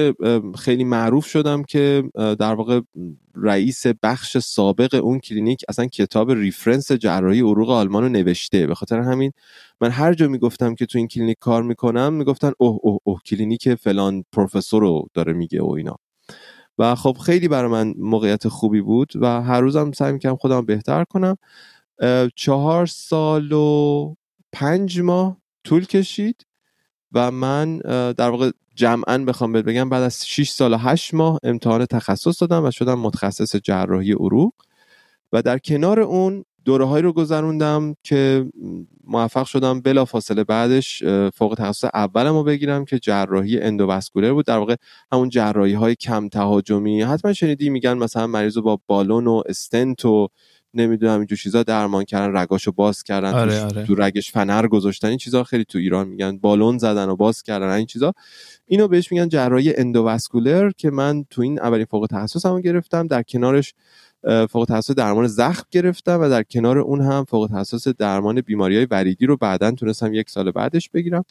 [0.58, 2.80] خیلی معروف شدم که در واقع
[3.34, 8.66] رئیس بخش سابق اون کلینیک اصلا کتاب reference جراحی عروق آلمان رو نوشته.
[8.66, 9.32] به خاطر همین
[9.80, 13.74] من هر جا می‌گفتم که تو این کلینیک کار می‌کنم می‌گفتن اوه اوه اوه کلینیک
[13.74, 15.96] فلان پروفسور رو داره میگه و اینا.
[16.80, 21.04] و خب خیلی برای من موقعیت خوبی بود و هر روزم سعی می‌کنم خودم بهتر
[21.04, 21.36] کنم.
[22.36, 24.14] چهار سال و
[24.52, 26.46] پنج ماه طول کشید
[27.12, 27.78] و من
[28.12, 32.64] در واقع جمعا بخوام بگم بعد از 6 سال و 8 ماه امتحان تخصص دادم
[32.64, 34.52] و شدم متخصص جراحی عروق
[35.32, 38.46] و در کنار اون دوره هایی رو گذروندم که
[39.06, 41.02] موفق شدم بلا فاصله بعدش
[41.34, 44.46] فوق تخصص اولم رو بگیرم که جراحی اندوواسکولر بود.
[44.46, 44.76] در واقع
[45.12, 47.02] همون جراحی های کم تهاجمی.
[47.02, 50.28] حتما شنیدی میگن مثلا مریض رو با بالون و استنت و
[50.74, 53.84] نمی‌دونم اینجور چیزا درمان کردن رگاشو باز کردن آره، آره.
[53.86, 55.08] تو رگش فنر گذاشتن.
[55.08, 58.12] این چیزا خیلی تو ایران میگن بالون زدن و باز کردن این چیزا.
[58.66, 63.06] اینو بهش میگن جراحی اندوواسکولر که من تو این اولین فوق تخصصمو گرفتم.
[63.06, 63.74] در کنارش
[64.50, 68.86] فوق تخصص درمان زخم گرفتم و در کنار اون هم فوق تخصص درمان بیماری های
[68.90, 71.24] وریدی رو بعدا تونستم یک سال بعدش بگیرم.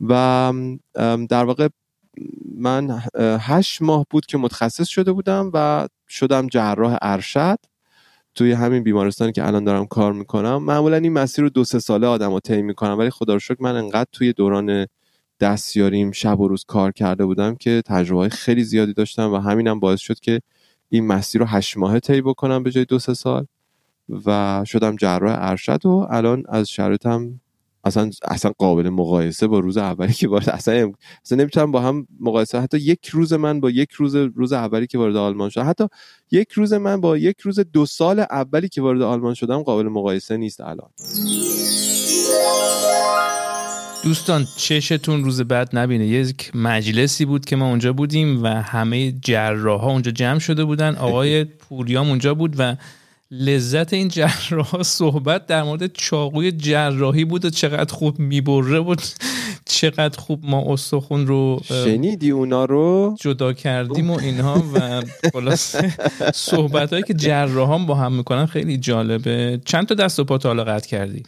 [0.00, 0.52] و
[1.28, 1.68] در واقع
[2.56, 3.02] من
[3.40, 7.58] هشت ماه بود که متخصص شده بودم و شدم جراح ارشد
[8.34, 10.64] توی همین بیمارستانی که الان دارم کار می‌کنم.
[10.64, 13.56] معمولا این مسیر رو دو سه ساله آدم رو طی می‌کنم ولی خدا رو شکر
[13.60, 14.86] من انقدر توی دوران
[15.40, 20.00] دستیاریم شب و روز کار کرده بودم که تجربه خیلی زیادی داشتم و همینم باعث
[20.00, 20.40] شد که
[20.90, 23.46] این مسیر رو هشت ماه طی بکنم به جای دو سه سال
[24.26, 27.40] و شدم جراح ارشد و الان از شرایطم
[27.84, 30.92] اصلا اصلا قابل مقایسه با روز اولی که وارد اصلا
[31.26, 34.98] اصلا نمی‌تونم با هم مقایسه حتی یک روز من با یک روز روز اولی که
[34.98, 35.84] وارد آلمان شدم حتی
[36.32, 40.36] یک روز من با یک روز دو سال اولی که وارد آلمان شدم قابل مقایسه
[40.36, 40.90] نیست الان.
[44.02, 46.06] دوستان چشتون روز بعد نبینه.
[46.06, 50.94] یک مجلسی بود که ما اونجا بودیم و همه جراح ها اونجا جمع شده بودن.
[50.94, 52.76] آقای پوریام اونجا بود و
[53.30, 59.02] لذت این جراح صحبت در مورد چاقوی جراحی بود و چقدر خوب می‌بره بود
[59.64, 65.76] چقدر خوب ما استخون رو شنیدی اونا رو؟ جدا کردیم و اینها و خلاص
[66.34, 69.60] صحبت هایی که جراحان با هم می‌کنن خیلی جالبه.
[69.64, 71.22] چند تا دست و پا تا قطع کردی؟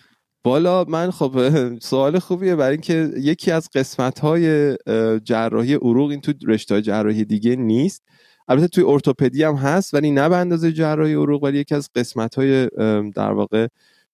[0.44, 4.76] بالا من خب سوال خوبیه برای اینکه یکی از قسمت های
[5.24, 8.02] جراحی عروق این تو رشته جراحی دیگه نیست.
[8.48, 12.34] البته توی ارتوپدی هم هست ولی نه به اندازه جراحی عروق ولی یکی از قسمت
[12.34, 12.68] های
[13.14, 13.66] در واقع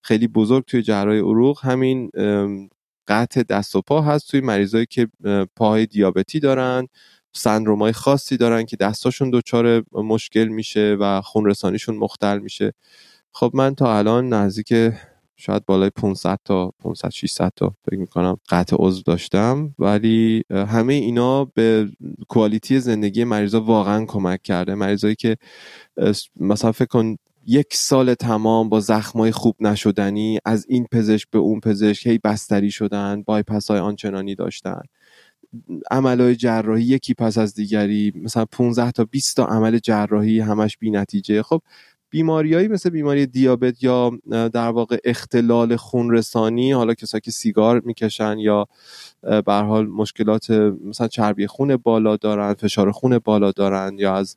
[0.03, 2.11] خیلی بزرگ توی جراحی عروق همین
[3.09, 5.09] قطع دست و پا هست توی مریضایی که
[5.57, 6.89] پاهای دیابتی دارن
[7.33, 12.73] سندرومای خاصی دارن که دستاشون دچار مشکل میشه و خونرسانیشون مختل میشه.
[13.33, 14.75] خب من تا الان نزدیک
[15.41, 19.75] شاید بالای 500 تا 500 600 تا فکر می‌کنم قطع عضو داشتم.
[19.79, 21.89] ولی همه اینا به
[22.29, 24.75] کوالیتی زندگی مریضا واقعا کمک کرده.
[24.75, 25.37] مریضایی که
[26.41, 27.17] مثلا فکر کن
[27.47, 32.71] یک سال تمام با زخمای خوب نشدنی از این پزشک به اون پزشک هی بستری
[32.71, 34.81] شدن بایپس های آنچنانی داشتن.
[35.91, 40.91] عملهای جراحی یکی پس از دیگری مثلا 15 تا 20 تا عمل جراحی همش بی
[40.91, 41.43] نتیجه.
[41.43, 41.63] خب
[42.11, 48.67] بیماریایی مثل بیماری دیابت یا در واقع اختلال خونرسانی حالا کسایی که سیگار می‌کشن یا
[49.23, 50.51] به حال مشکلات
[50.85, 54.37] مثلا چربی خون بالا دارن فشار خون بالا دارن یا از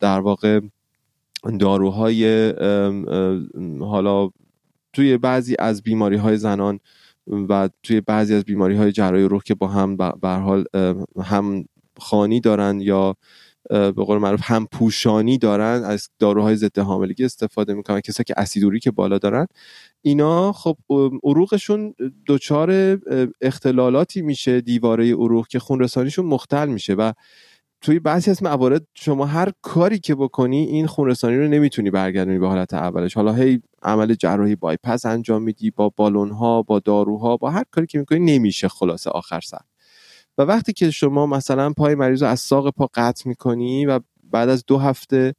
[0.00, 0.60] در واقع
[1.60, 2.52] داروهای
[3.80, 4.30] حالا
[4.92, 6.80] توی بعضی از بیماری های زنان
[7.48, 10.64] و توی بعضی از بیماری های جراحی روح که با هم به حال
[11.22, 11.64] هم
[11.98, 13.16] خانی دارن یا
[13.70, 18.80] به قول معروف هم پوشانی دارن از داروهای ضد حاملگی استفاده می‌کنن کسایی که اسیدوری
[18.80, 19.46] که بالا دارن.
[20.02, 20.76] اینا خب
[21.24, 21.94] عروقشون
[22.26, 22.98] دچار
[23.40, 27.12] اختلالاتی میشه دیواره عروق که خون رسانیشون مختل میشه و
[27.80, 32.48] توی بعضی از موارد شما هر کاری که بکنی این خونرسانی رو نمی‌تونی برگردونی به
[32.48, 33.14] حالت اولش.
[33.14, 37.86] حالا هی عمل جراحی بایپس انجام میدی با بالون ها با داروها با هر کاری
[37.86, 39.67] که می‌کنی نمیشه خلاصه آخر سر.
[40.38, 44.48] و وقتی که شما مثلا پای مریض رو از ساق پا قطع می‌کنی و بعد
[44.48, 45.34] از دو هفته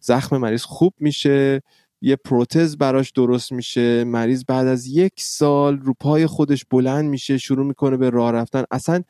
[0.00, 1.62] زخم مریض خوب میشه
[2.00, 7.38] یه پروتز براش درست میشه مریض بعد از یک سال رو پای خودش بلند میشه
[7.38, 9.02] شروع می‌کنه به راه رفتن اصلا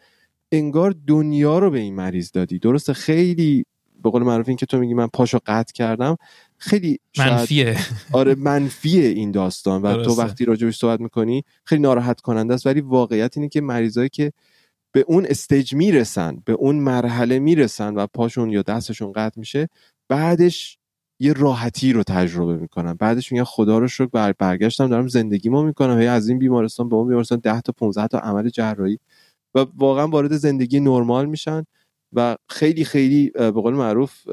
[0.53, 2.59] انگار دنیا رو به این مریض دادی.
[2.59, 3.64] درسته خیلی
[4.03, 6.16] به قول معروف این که تو میگی من پاشو قطع کردم
[6.57, 7.76] خیلی منفیه.
[8.12, 12.80] آره منفیه این داستان و تو وقتی راجبش صحبت می‌کنی خیلی ناراحت کننده است ولی
[12.80, 14.32] واقعیت اینه که مریضایی که
[14.95, 19.68] به اون استیج می‌رسن به اون مرحله می‌رسن و پاشون یا دستشون قطع میشه
[20.09, 20.78] بعدش
[21.20, 22.95] یه راحتی رو تجربه می‌کنن.
[22.95, 25.99] بعدش میگن خدا رو شکر بر برگشتم دارم زندگیمو می‌کنم.
[25.99, 28.99] هی از این بیمارستان به اون بیمارستان 10 تا 15 تا عمل جراحی
[29.55, 31.64] و واقعا وارد زندگی نرمال میشن
[32.12, 34.28] و خیلی خیلی به قول معروف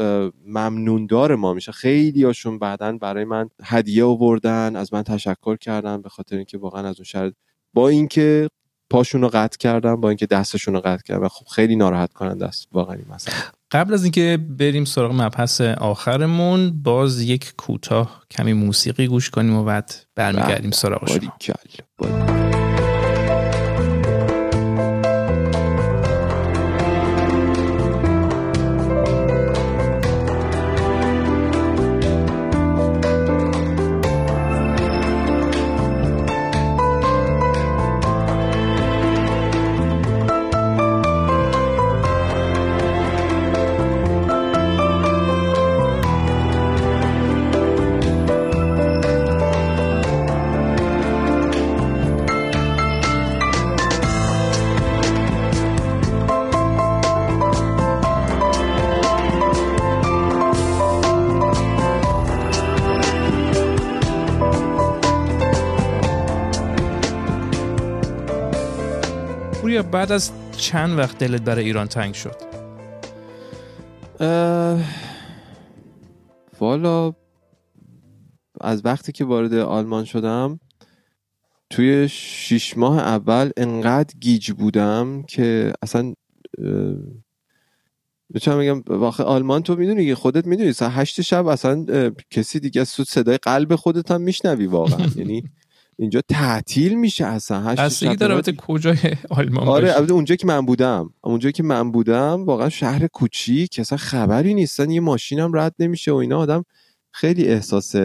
[0.45, 1.71] ممنوندار ما میشه.
[1.71, 6.87] خیلی هاشون بعدا برای من هدیه آوردن از من تشکر کردن به خاطر اینکه واقعا
[6.87, 7.33] از اون شرط.
[7.73, 8.49] با اینکه
[8.91, 11.23] پاشون رو قطع کردم با اینکه دستشون رو قطع کردم.
[11.23, 12.67] و خب خیلی ناراحت کننده است.
[12.71, 13.33] واقعا این مثلا
[13.71, 19.63] قبل از اینکه بریم سراغ مبحث آخرمون باز یک کوتاه کمی موسیقی گوش کنیم و
[19.63, 22.50] بعد برمیگردیم بله، سراغ شما.
[70.01, 72.35] بعد از چند وقت دلت برای ایران تنگ شد؟
[76.59, 77.13] والا
[78.61, 80.59] از وقتی که وارد آلمان شدم
[81.69, 86.13] توی شیش ماه اول انقدر گیج بودم که اصلا
[88.29, 91.85] می‌تونم بگم واقع آلمان تو می‌دونی که خودت می‌دونی ساعت هشت شب اصلا
[92.29, 95.07] کسی دیگه صدای قلب خودت هم میشنوی واقعا.
[95.19, 95.43] یعنی
[96.01, 97.61] اینجا تعطیل میشه اصلا.
[97.61, 98.97] هشت داره کجای
[99.29, 101.13] آلمان آره البته اونجا که من بودم.
[101.21, 106.15] اونجا که من بودم واقعا شهر کوچیک اصلا خبری نیستن یه ماشینم رد نمیشه و
[106.15, 106.39] اینا.
[106.39, 106.65] آدم
[107.11, 107.95] خیلی احساس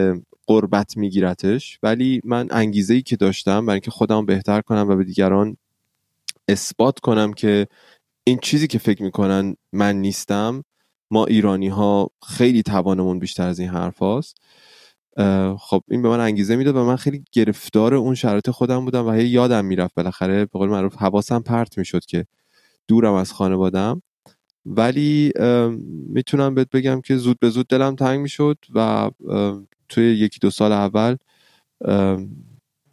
[0.47, 1.79] قربت میگیرتش.
[1.83, 5.57] ولی من انگیزه ای که داشتم برای اینکه خودم بهتر کنم و به دیگران
[6.47, 7.67] اثبات کنم که
[8.23, 10.63] این چیزی که فکر می‌کنن من نیستم
[11.11, 14.37] ما ایرانی ها خیلی توانمون بیشتر از این حرف هاست.
[15.59, 19.11] خب این به من انگیزه می‌داد و من خیلی گرفتار اون شرایط خودم بودم و
[19.11, 22.25] هی یادم می‌رفت بالاخره به قول معروف حواسم پرت می‌شد که
[22.87, 24.01] دورم از خانوادم
[24.65, 25.31] ولی
[26.09, 29.11] می‌تونم بهت بگم که زود به زود دلم تنگ می‌شد و
[29.89, 31.15] توی یکی دو سال اول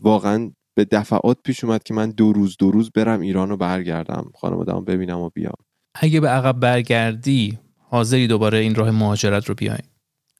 [0.00, 4.30] واقعا به دفعات پیش اومد که من دو روز دو روز برم ایران رو برگردم
[4.34, 5.54] خانوادم ببینم و بیام.
[5.94, 9.86] اگه به عقب برگردی حاضری دوباره این راه مهاجرت رو بیاین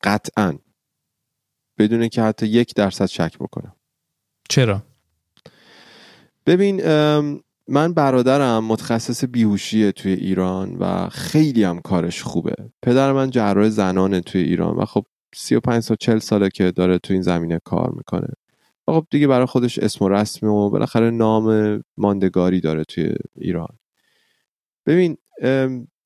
[0.02, 0.54] قطعا.
[1.78, 3.76] بدون که حتی یک درصد شک بکنم.
[4.48, 4.82] چرا؟
[6.46, 6.82] ببین
[7.68, 12.54] من برادرم متخصص بیهوشیه توی ایران و خیلی هم کارش خوبه.
[12.82, 17.14] پدر من جراح زنانه توی ایران و خب 35 سال 40 ساله که داره توی
[17.14, 18.28] این زمینه کار می‌کنه.
[18.88, 23.78] و خب دیگه برای خودش اسم و رسم و بالاخره نام ماندگاری داره توی ایران.
[24.86, 25.16] ببین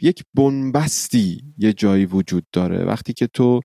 [0.03, 2.85] یک بنبستی یه جایی وجود داره.
[2.85, 3.61] وقتی که تو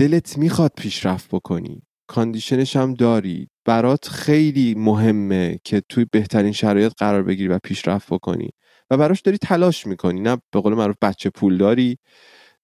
[0.00, 1.82] دلت می‌خواد پیشرفت بکنی.
[2.06, 3.48] کاندیشنش هم داری.
[3.64, 8.50] برات خیلی مهمه که توی بهترین شرایط قرار بگیری و پیشرفت بکنی.
[8.90, 10.20] و براش داری تلاش می‌کنی.
[10.20, 11.98] نه به قول معروف بچه پول داری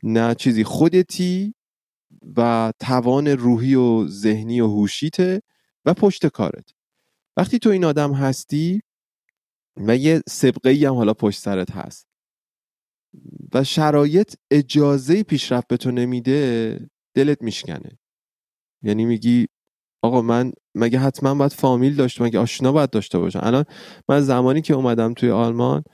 [0.03, 0.65] نه چیزی.
[0.65, 1.55] خودتی
[2.37, 5.43] و توان روحی و ذهنی و هوشیته
[5.85, 6.71] و پشت کارت.
[7.37, 8.81] وقتی تو این آدم هستی
[9.77, 12.07] و یه سبقه ای هم حالا پشت سرت هست
[13.55, 16.79] و شرایط اجازه پیشرفت به تو نمیده
[17.17, 17.99] دلت میشکنه.
[18.83, 19.47] یعنی میگی
[20.03, 23.65] آقا من مگه حتما باید فامیل داشته مگه آشنا باید داشته باشم؟ الان
[24.09, 25.85] من زمانی که اومدم توی آلمان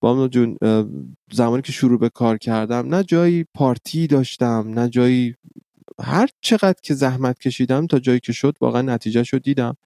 [0.00, 0.58] با جون
[1.32, 5.34] زمانی که شروع به کار کردم نه جایی پارتی داشتم نه جایی
[6.00, 9.76] هر چقدر که زحمت کشیدم تا جایی که شد واقعا نتیجه شد دیدم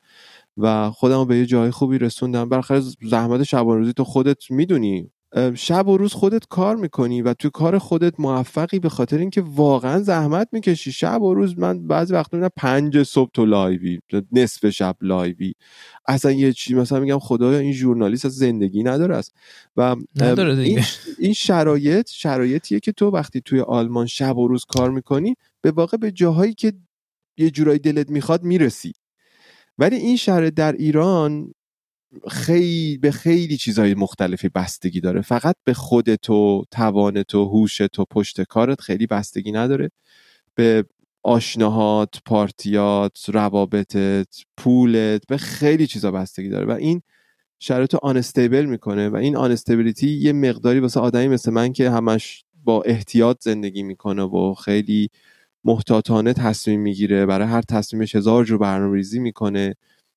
[0.56, 2.48] و خودم به یه جای خوبی رسوندم.
[2.48, 5.10] بالاخره زحمت شبانه تو خودت می‌دونی.
[5.54, 10.02] شب و روز خودت کار می‌کنی و تو کار خودت موفقی به خاطر اینکه واقعا
[10.02, 10.92] زحمت می‌کشی.
[10.92, 13.98] شب و روز من بعضی وقتا می‌بینم پنج صبح تو لایوی
[14.32, 15.52] نصف شب لایوی.
[16.08, 19.34] اصلا یه چیزی مثلا میگم خدایا این ژورنالیست از زندگی نداره است.
[19.76, 20.80] و نداره این,
[21.18, 25.96] این شرایط شرایطیه که تو وقتی توی آلمان شب و روز کار می‌کنی به واقع
[25.96, 26.72] به جاهایی که
[27.38, 28.92] یه جورایی دلت می‌خواد می‌رسی.
[29.78, 31.52] ولی این شرایط در ایران
[32.30, 35.20] خیلی به خیلی چیزهای مختلفی بستگی داره.
[35.20, 39.90] فقط به خودت و توانت و هوشت و پشت کارت خیلی بستگی نداره.
[40.54, 40.84] به
[41.22, 46.66] آشناهات پارتیات روابطت پولت به خیلی چیزا بستگی داره.
[46.66, 47.02] و این
[47.58, 52.82] شرایط آنستیبل می‌کنه و این آنستیبلیتی یه مقداری واسه آدمی مثل من که همش با
[52.82, 55.08] احتیاط زندگی می‌کنه و خیلی
[55.64, 57.26] محتاطانه تصمیم می‌گیره.
[57.26, 59.74] برای هر تصمیمش هزار جور برنامه ریزی می‌کنه.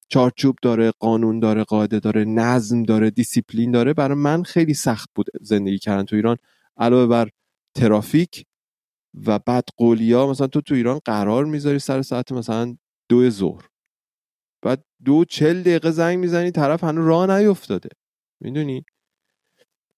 [0.10, 3.94] چارچوب داره قانون داره قاعده داره نظم داره دیسیپلین داره.
[3.94, 6.38] برای من خیلی سخت بود زندگی کردن تو ایران.
[6.78, 7.30] علاوه بر
[7.76, 8.46] ترافیک
[9.28, 12.78] و بدقولیا مثلا تو تو ایران قرار می‌ذاری سر ساعت مثلا
[13.10, 13.68] دو ظهر.
[14.62, 17.90] بعد دو چل دقیقه زنگ می‌زنی طرف هنوز راه نیفتاده.
[18.42, 18.86] می‌دونی؟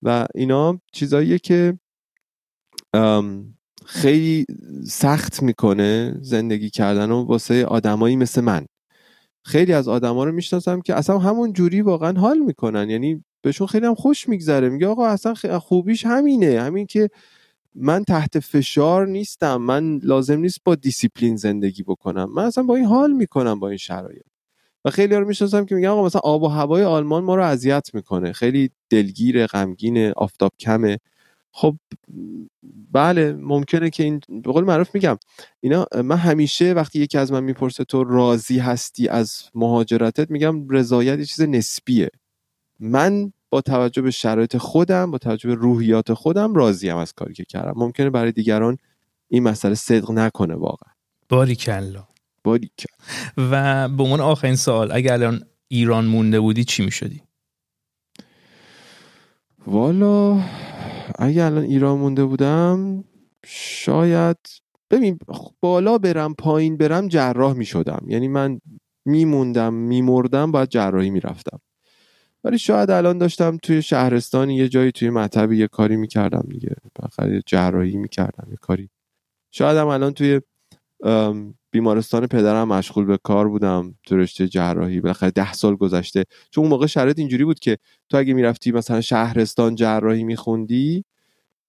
[0.03, 1.79] و اینا چیزاییه که
[3.85, 4.45] خیلی
[4.87, 8.65] سخت می‌کنه زندگی کردن و واسه آدمایی مثل من.
[9.45, 12.89] خیلی از آدما رو می‌شناسم که اصلا همون جوری واقعا حال می‌کنن.
[12.89, 14.69] یعنی بهشون خیلی هم خوش میگذره.
[14.69, 16.61] میگه آقا اصلا خوبیش همینه.
[16.61, 17.09] همین که
[17.75, 19.57] من تحت فشار نیستم.
[19.57, 22.33] من لازم نیست با دیسیپلین زندگی بکنم.
[22.33, 24.23] من اصلا با این حال می‌کنم با این شرایط.
[24.85, 27.89] و خیلی رو می‌شناسم که میگن آقا مثلا آب و هوای آلمان ما رو اذیت
[27.93, 28.31] می‌کنه.
[28.33, 30.97] خیلی دلگیر غمگین آفتاب کمه.
[31.57, 31.77] خب
[32.91, 35.17] بله ممکنه که این به قول معروف میگم
[35.59, 41.19] اینا من همیشه وقتی یکی از من می‌پرسه تو راضی هستی از مهاجرتت میگم رضایت
[41.19, 42.09] یه چیز نسبیه.
[42.79, 47.45] من با توجه به شرایط خودم با توجه به روحیات خودم راضیم از کاری که
[47.45, 47.73] کردم.
[47.75, 48.77] ممکنه برای دیگران
[49.27, 50.93] این مسئله صدق نکنه واقعا.
[51.29, 52.07] باریکلا.
[52.43, 52.95] باریکلا.
[53.37, 57.21] و به عنوان آخرین سوال اگر الان ایران مونده بودی چی می‌شدی؟
[59.67, 60.41] والا
[61.19, 63.03] اگه الان ایران مونده بودم
[63.45, 64.37] شاید
[64.91, 65.19] ببین
[65.59, 68.61] بالا برم پایین برم جراح می شدم یعنی من
[69.05, 71.59] میموندم میمردم باید جراحی می‌رفتم.
[72.43, 76.75] ولی شاید الان داشتم توی شهرستانی یه جایی توی مطبی یه کاری می‌کردم دیگه.
[77.03, 78.89] بخیر جراحی می‌کردم یه کاری.
[79.51, 80.41] شاید هم الان توی
[81.75, 85.01] بیمارستان پدرم مشغول به کار بودم تو رشته جراحی.
[85.01, 86.23] بالاخره ده سال گذشته.
[86.51, 87.77] چون اون موقع شرایط اینجوری بود که
[88.09, 91.05] تو اگه می‌رفتی مثلا شهرستان جراحی میخوندی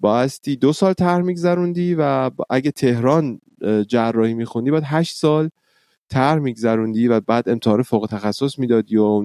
[0.01, 3.41] بایستی دو سال تر میگذروندی و اگه تهران
[3.89, 5.51] جراحی میخوندی باید هشت سال
[6.11, 9.23] تر میگذروندی و بعد امتحان فوق تخصص می‌دادی و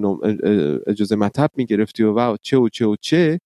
[0.86, 3.40] اجازه مطب می‌گرفتی و, و چه و چه و چه.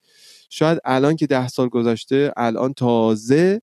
[0.51, 3.61] شاید الان که ده سال گذشته الان تازه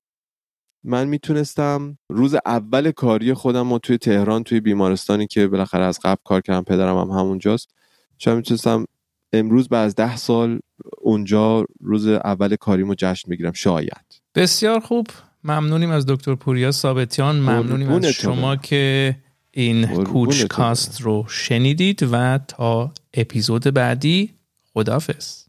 [0.83, 6.21] من می‌تونستم روز اول کاری خودم و توی تهران توی بیمارستانی که بالاخره از قبل
[6.23, 7.69] کار کردم پدرم هم همونجاست
[8.17, 8.85] شاید می‌تونستم
[9.33, 10.59] امروز بعد از ده سال
[11.01, 14.21] اونجا روز اول کاریمو جشن بگیرم شاید.
[14.35, 15.07] بسیار خوب.
[15.43, 17.35] ممنونیم از دکتر پوریا ثابتیان.
[17.35, 19.15] ممنونیم از شما که
[19.51, 24.33] این کوچ کاست رو شنیدید و تا اپیزود بعدی
[24.73, 25.43] خداحافظ.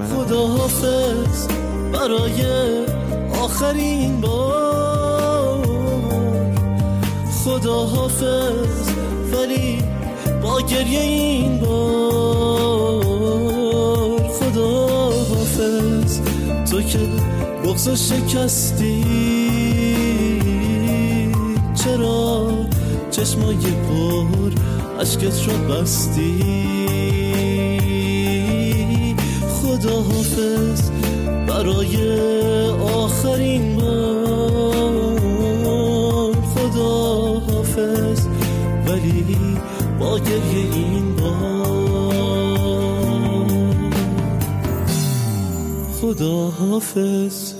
[0.00, 1.48] خداحافظ.
[1.92, 2.44] برای
[3.42, 4.33] آخرین بار
[7.44, 8.88] خدا حافظ
[9.32, 9.78] ولی
[10.42, 13.04] با گریه این بار
[14.28, 16.20] خدا حافظ.
[16.70, 16.98] تو که
[17.64, 19.04] بغزا شکستی
[21.74, 22.48] چرا
[23.10, 24.50] چشمای پر
[25.00, 26.44] عشقت رو بستی؟
[29.48, 30.90] خدا حافظ
[31.48, 31.96] برای
[32.78, 34.43] آخرین بار
[40.14, 40.20] با
[40.54, 42.14] این بار
[46.00, 47.53] خدا حافظ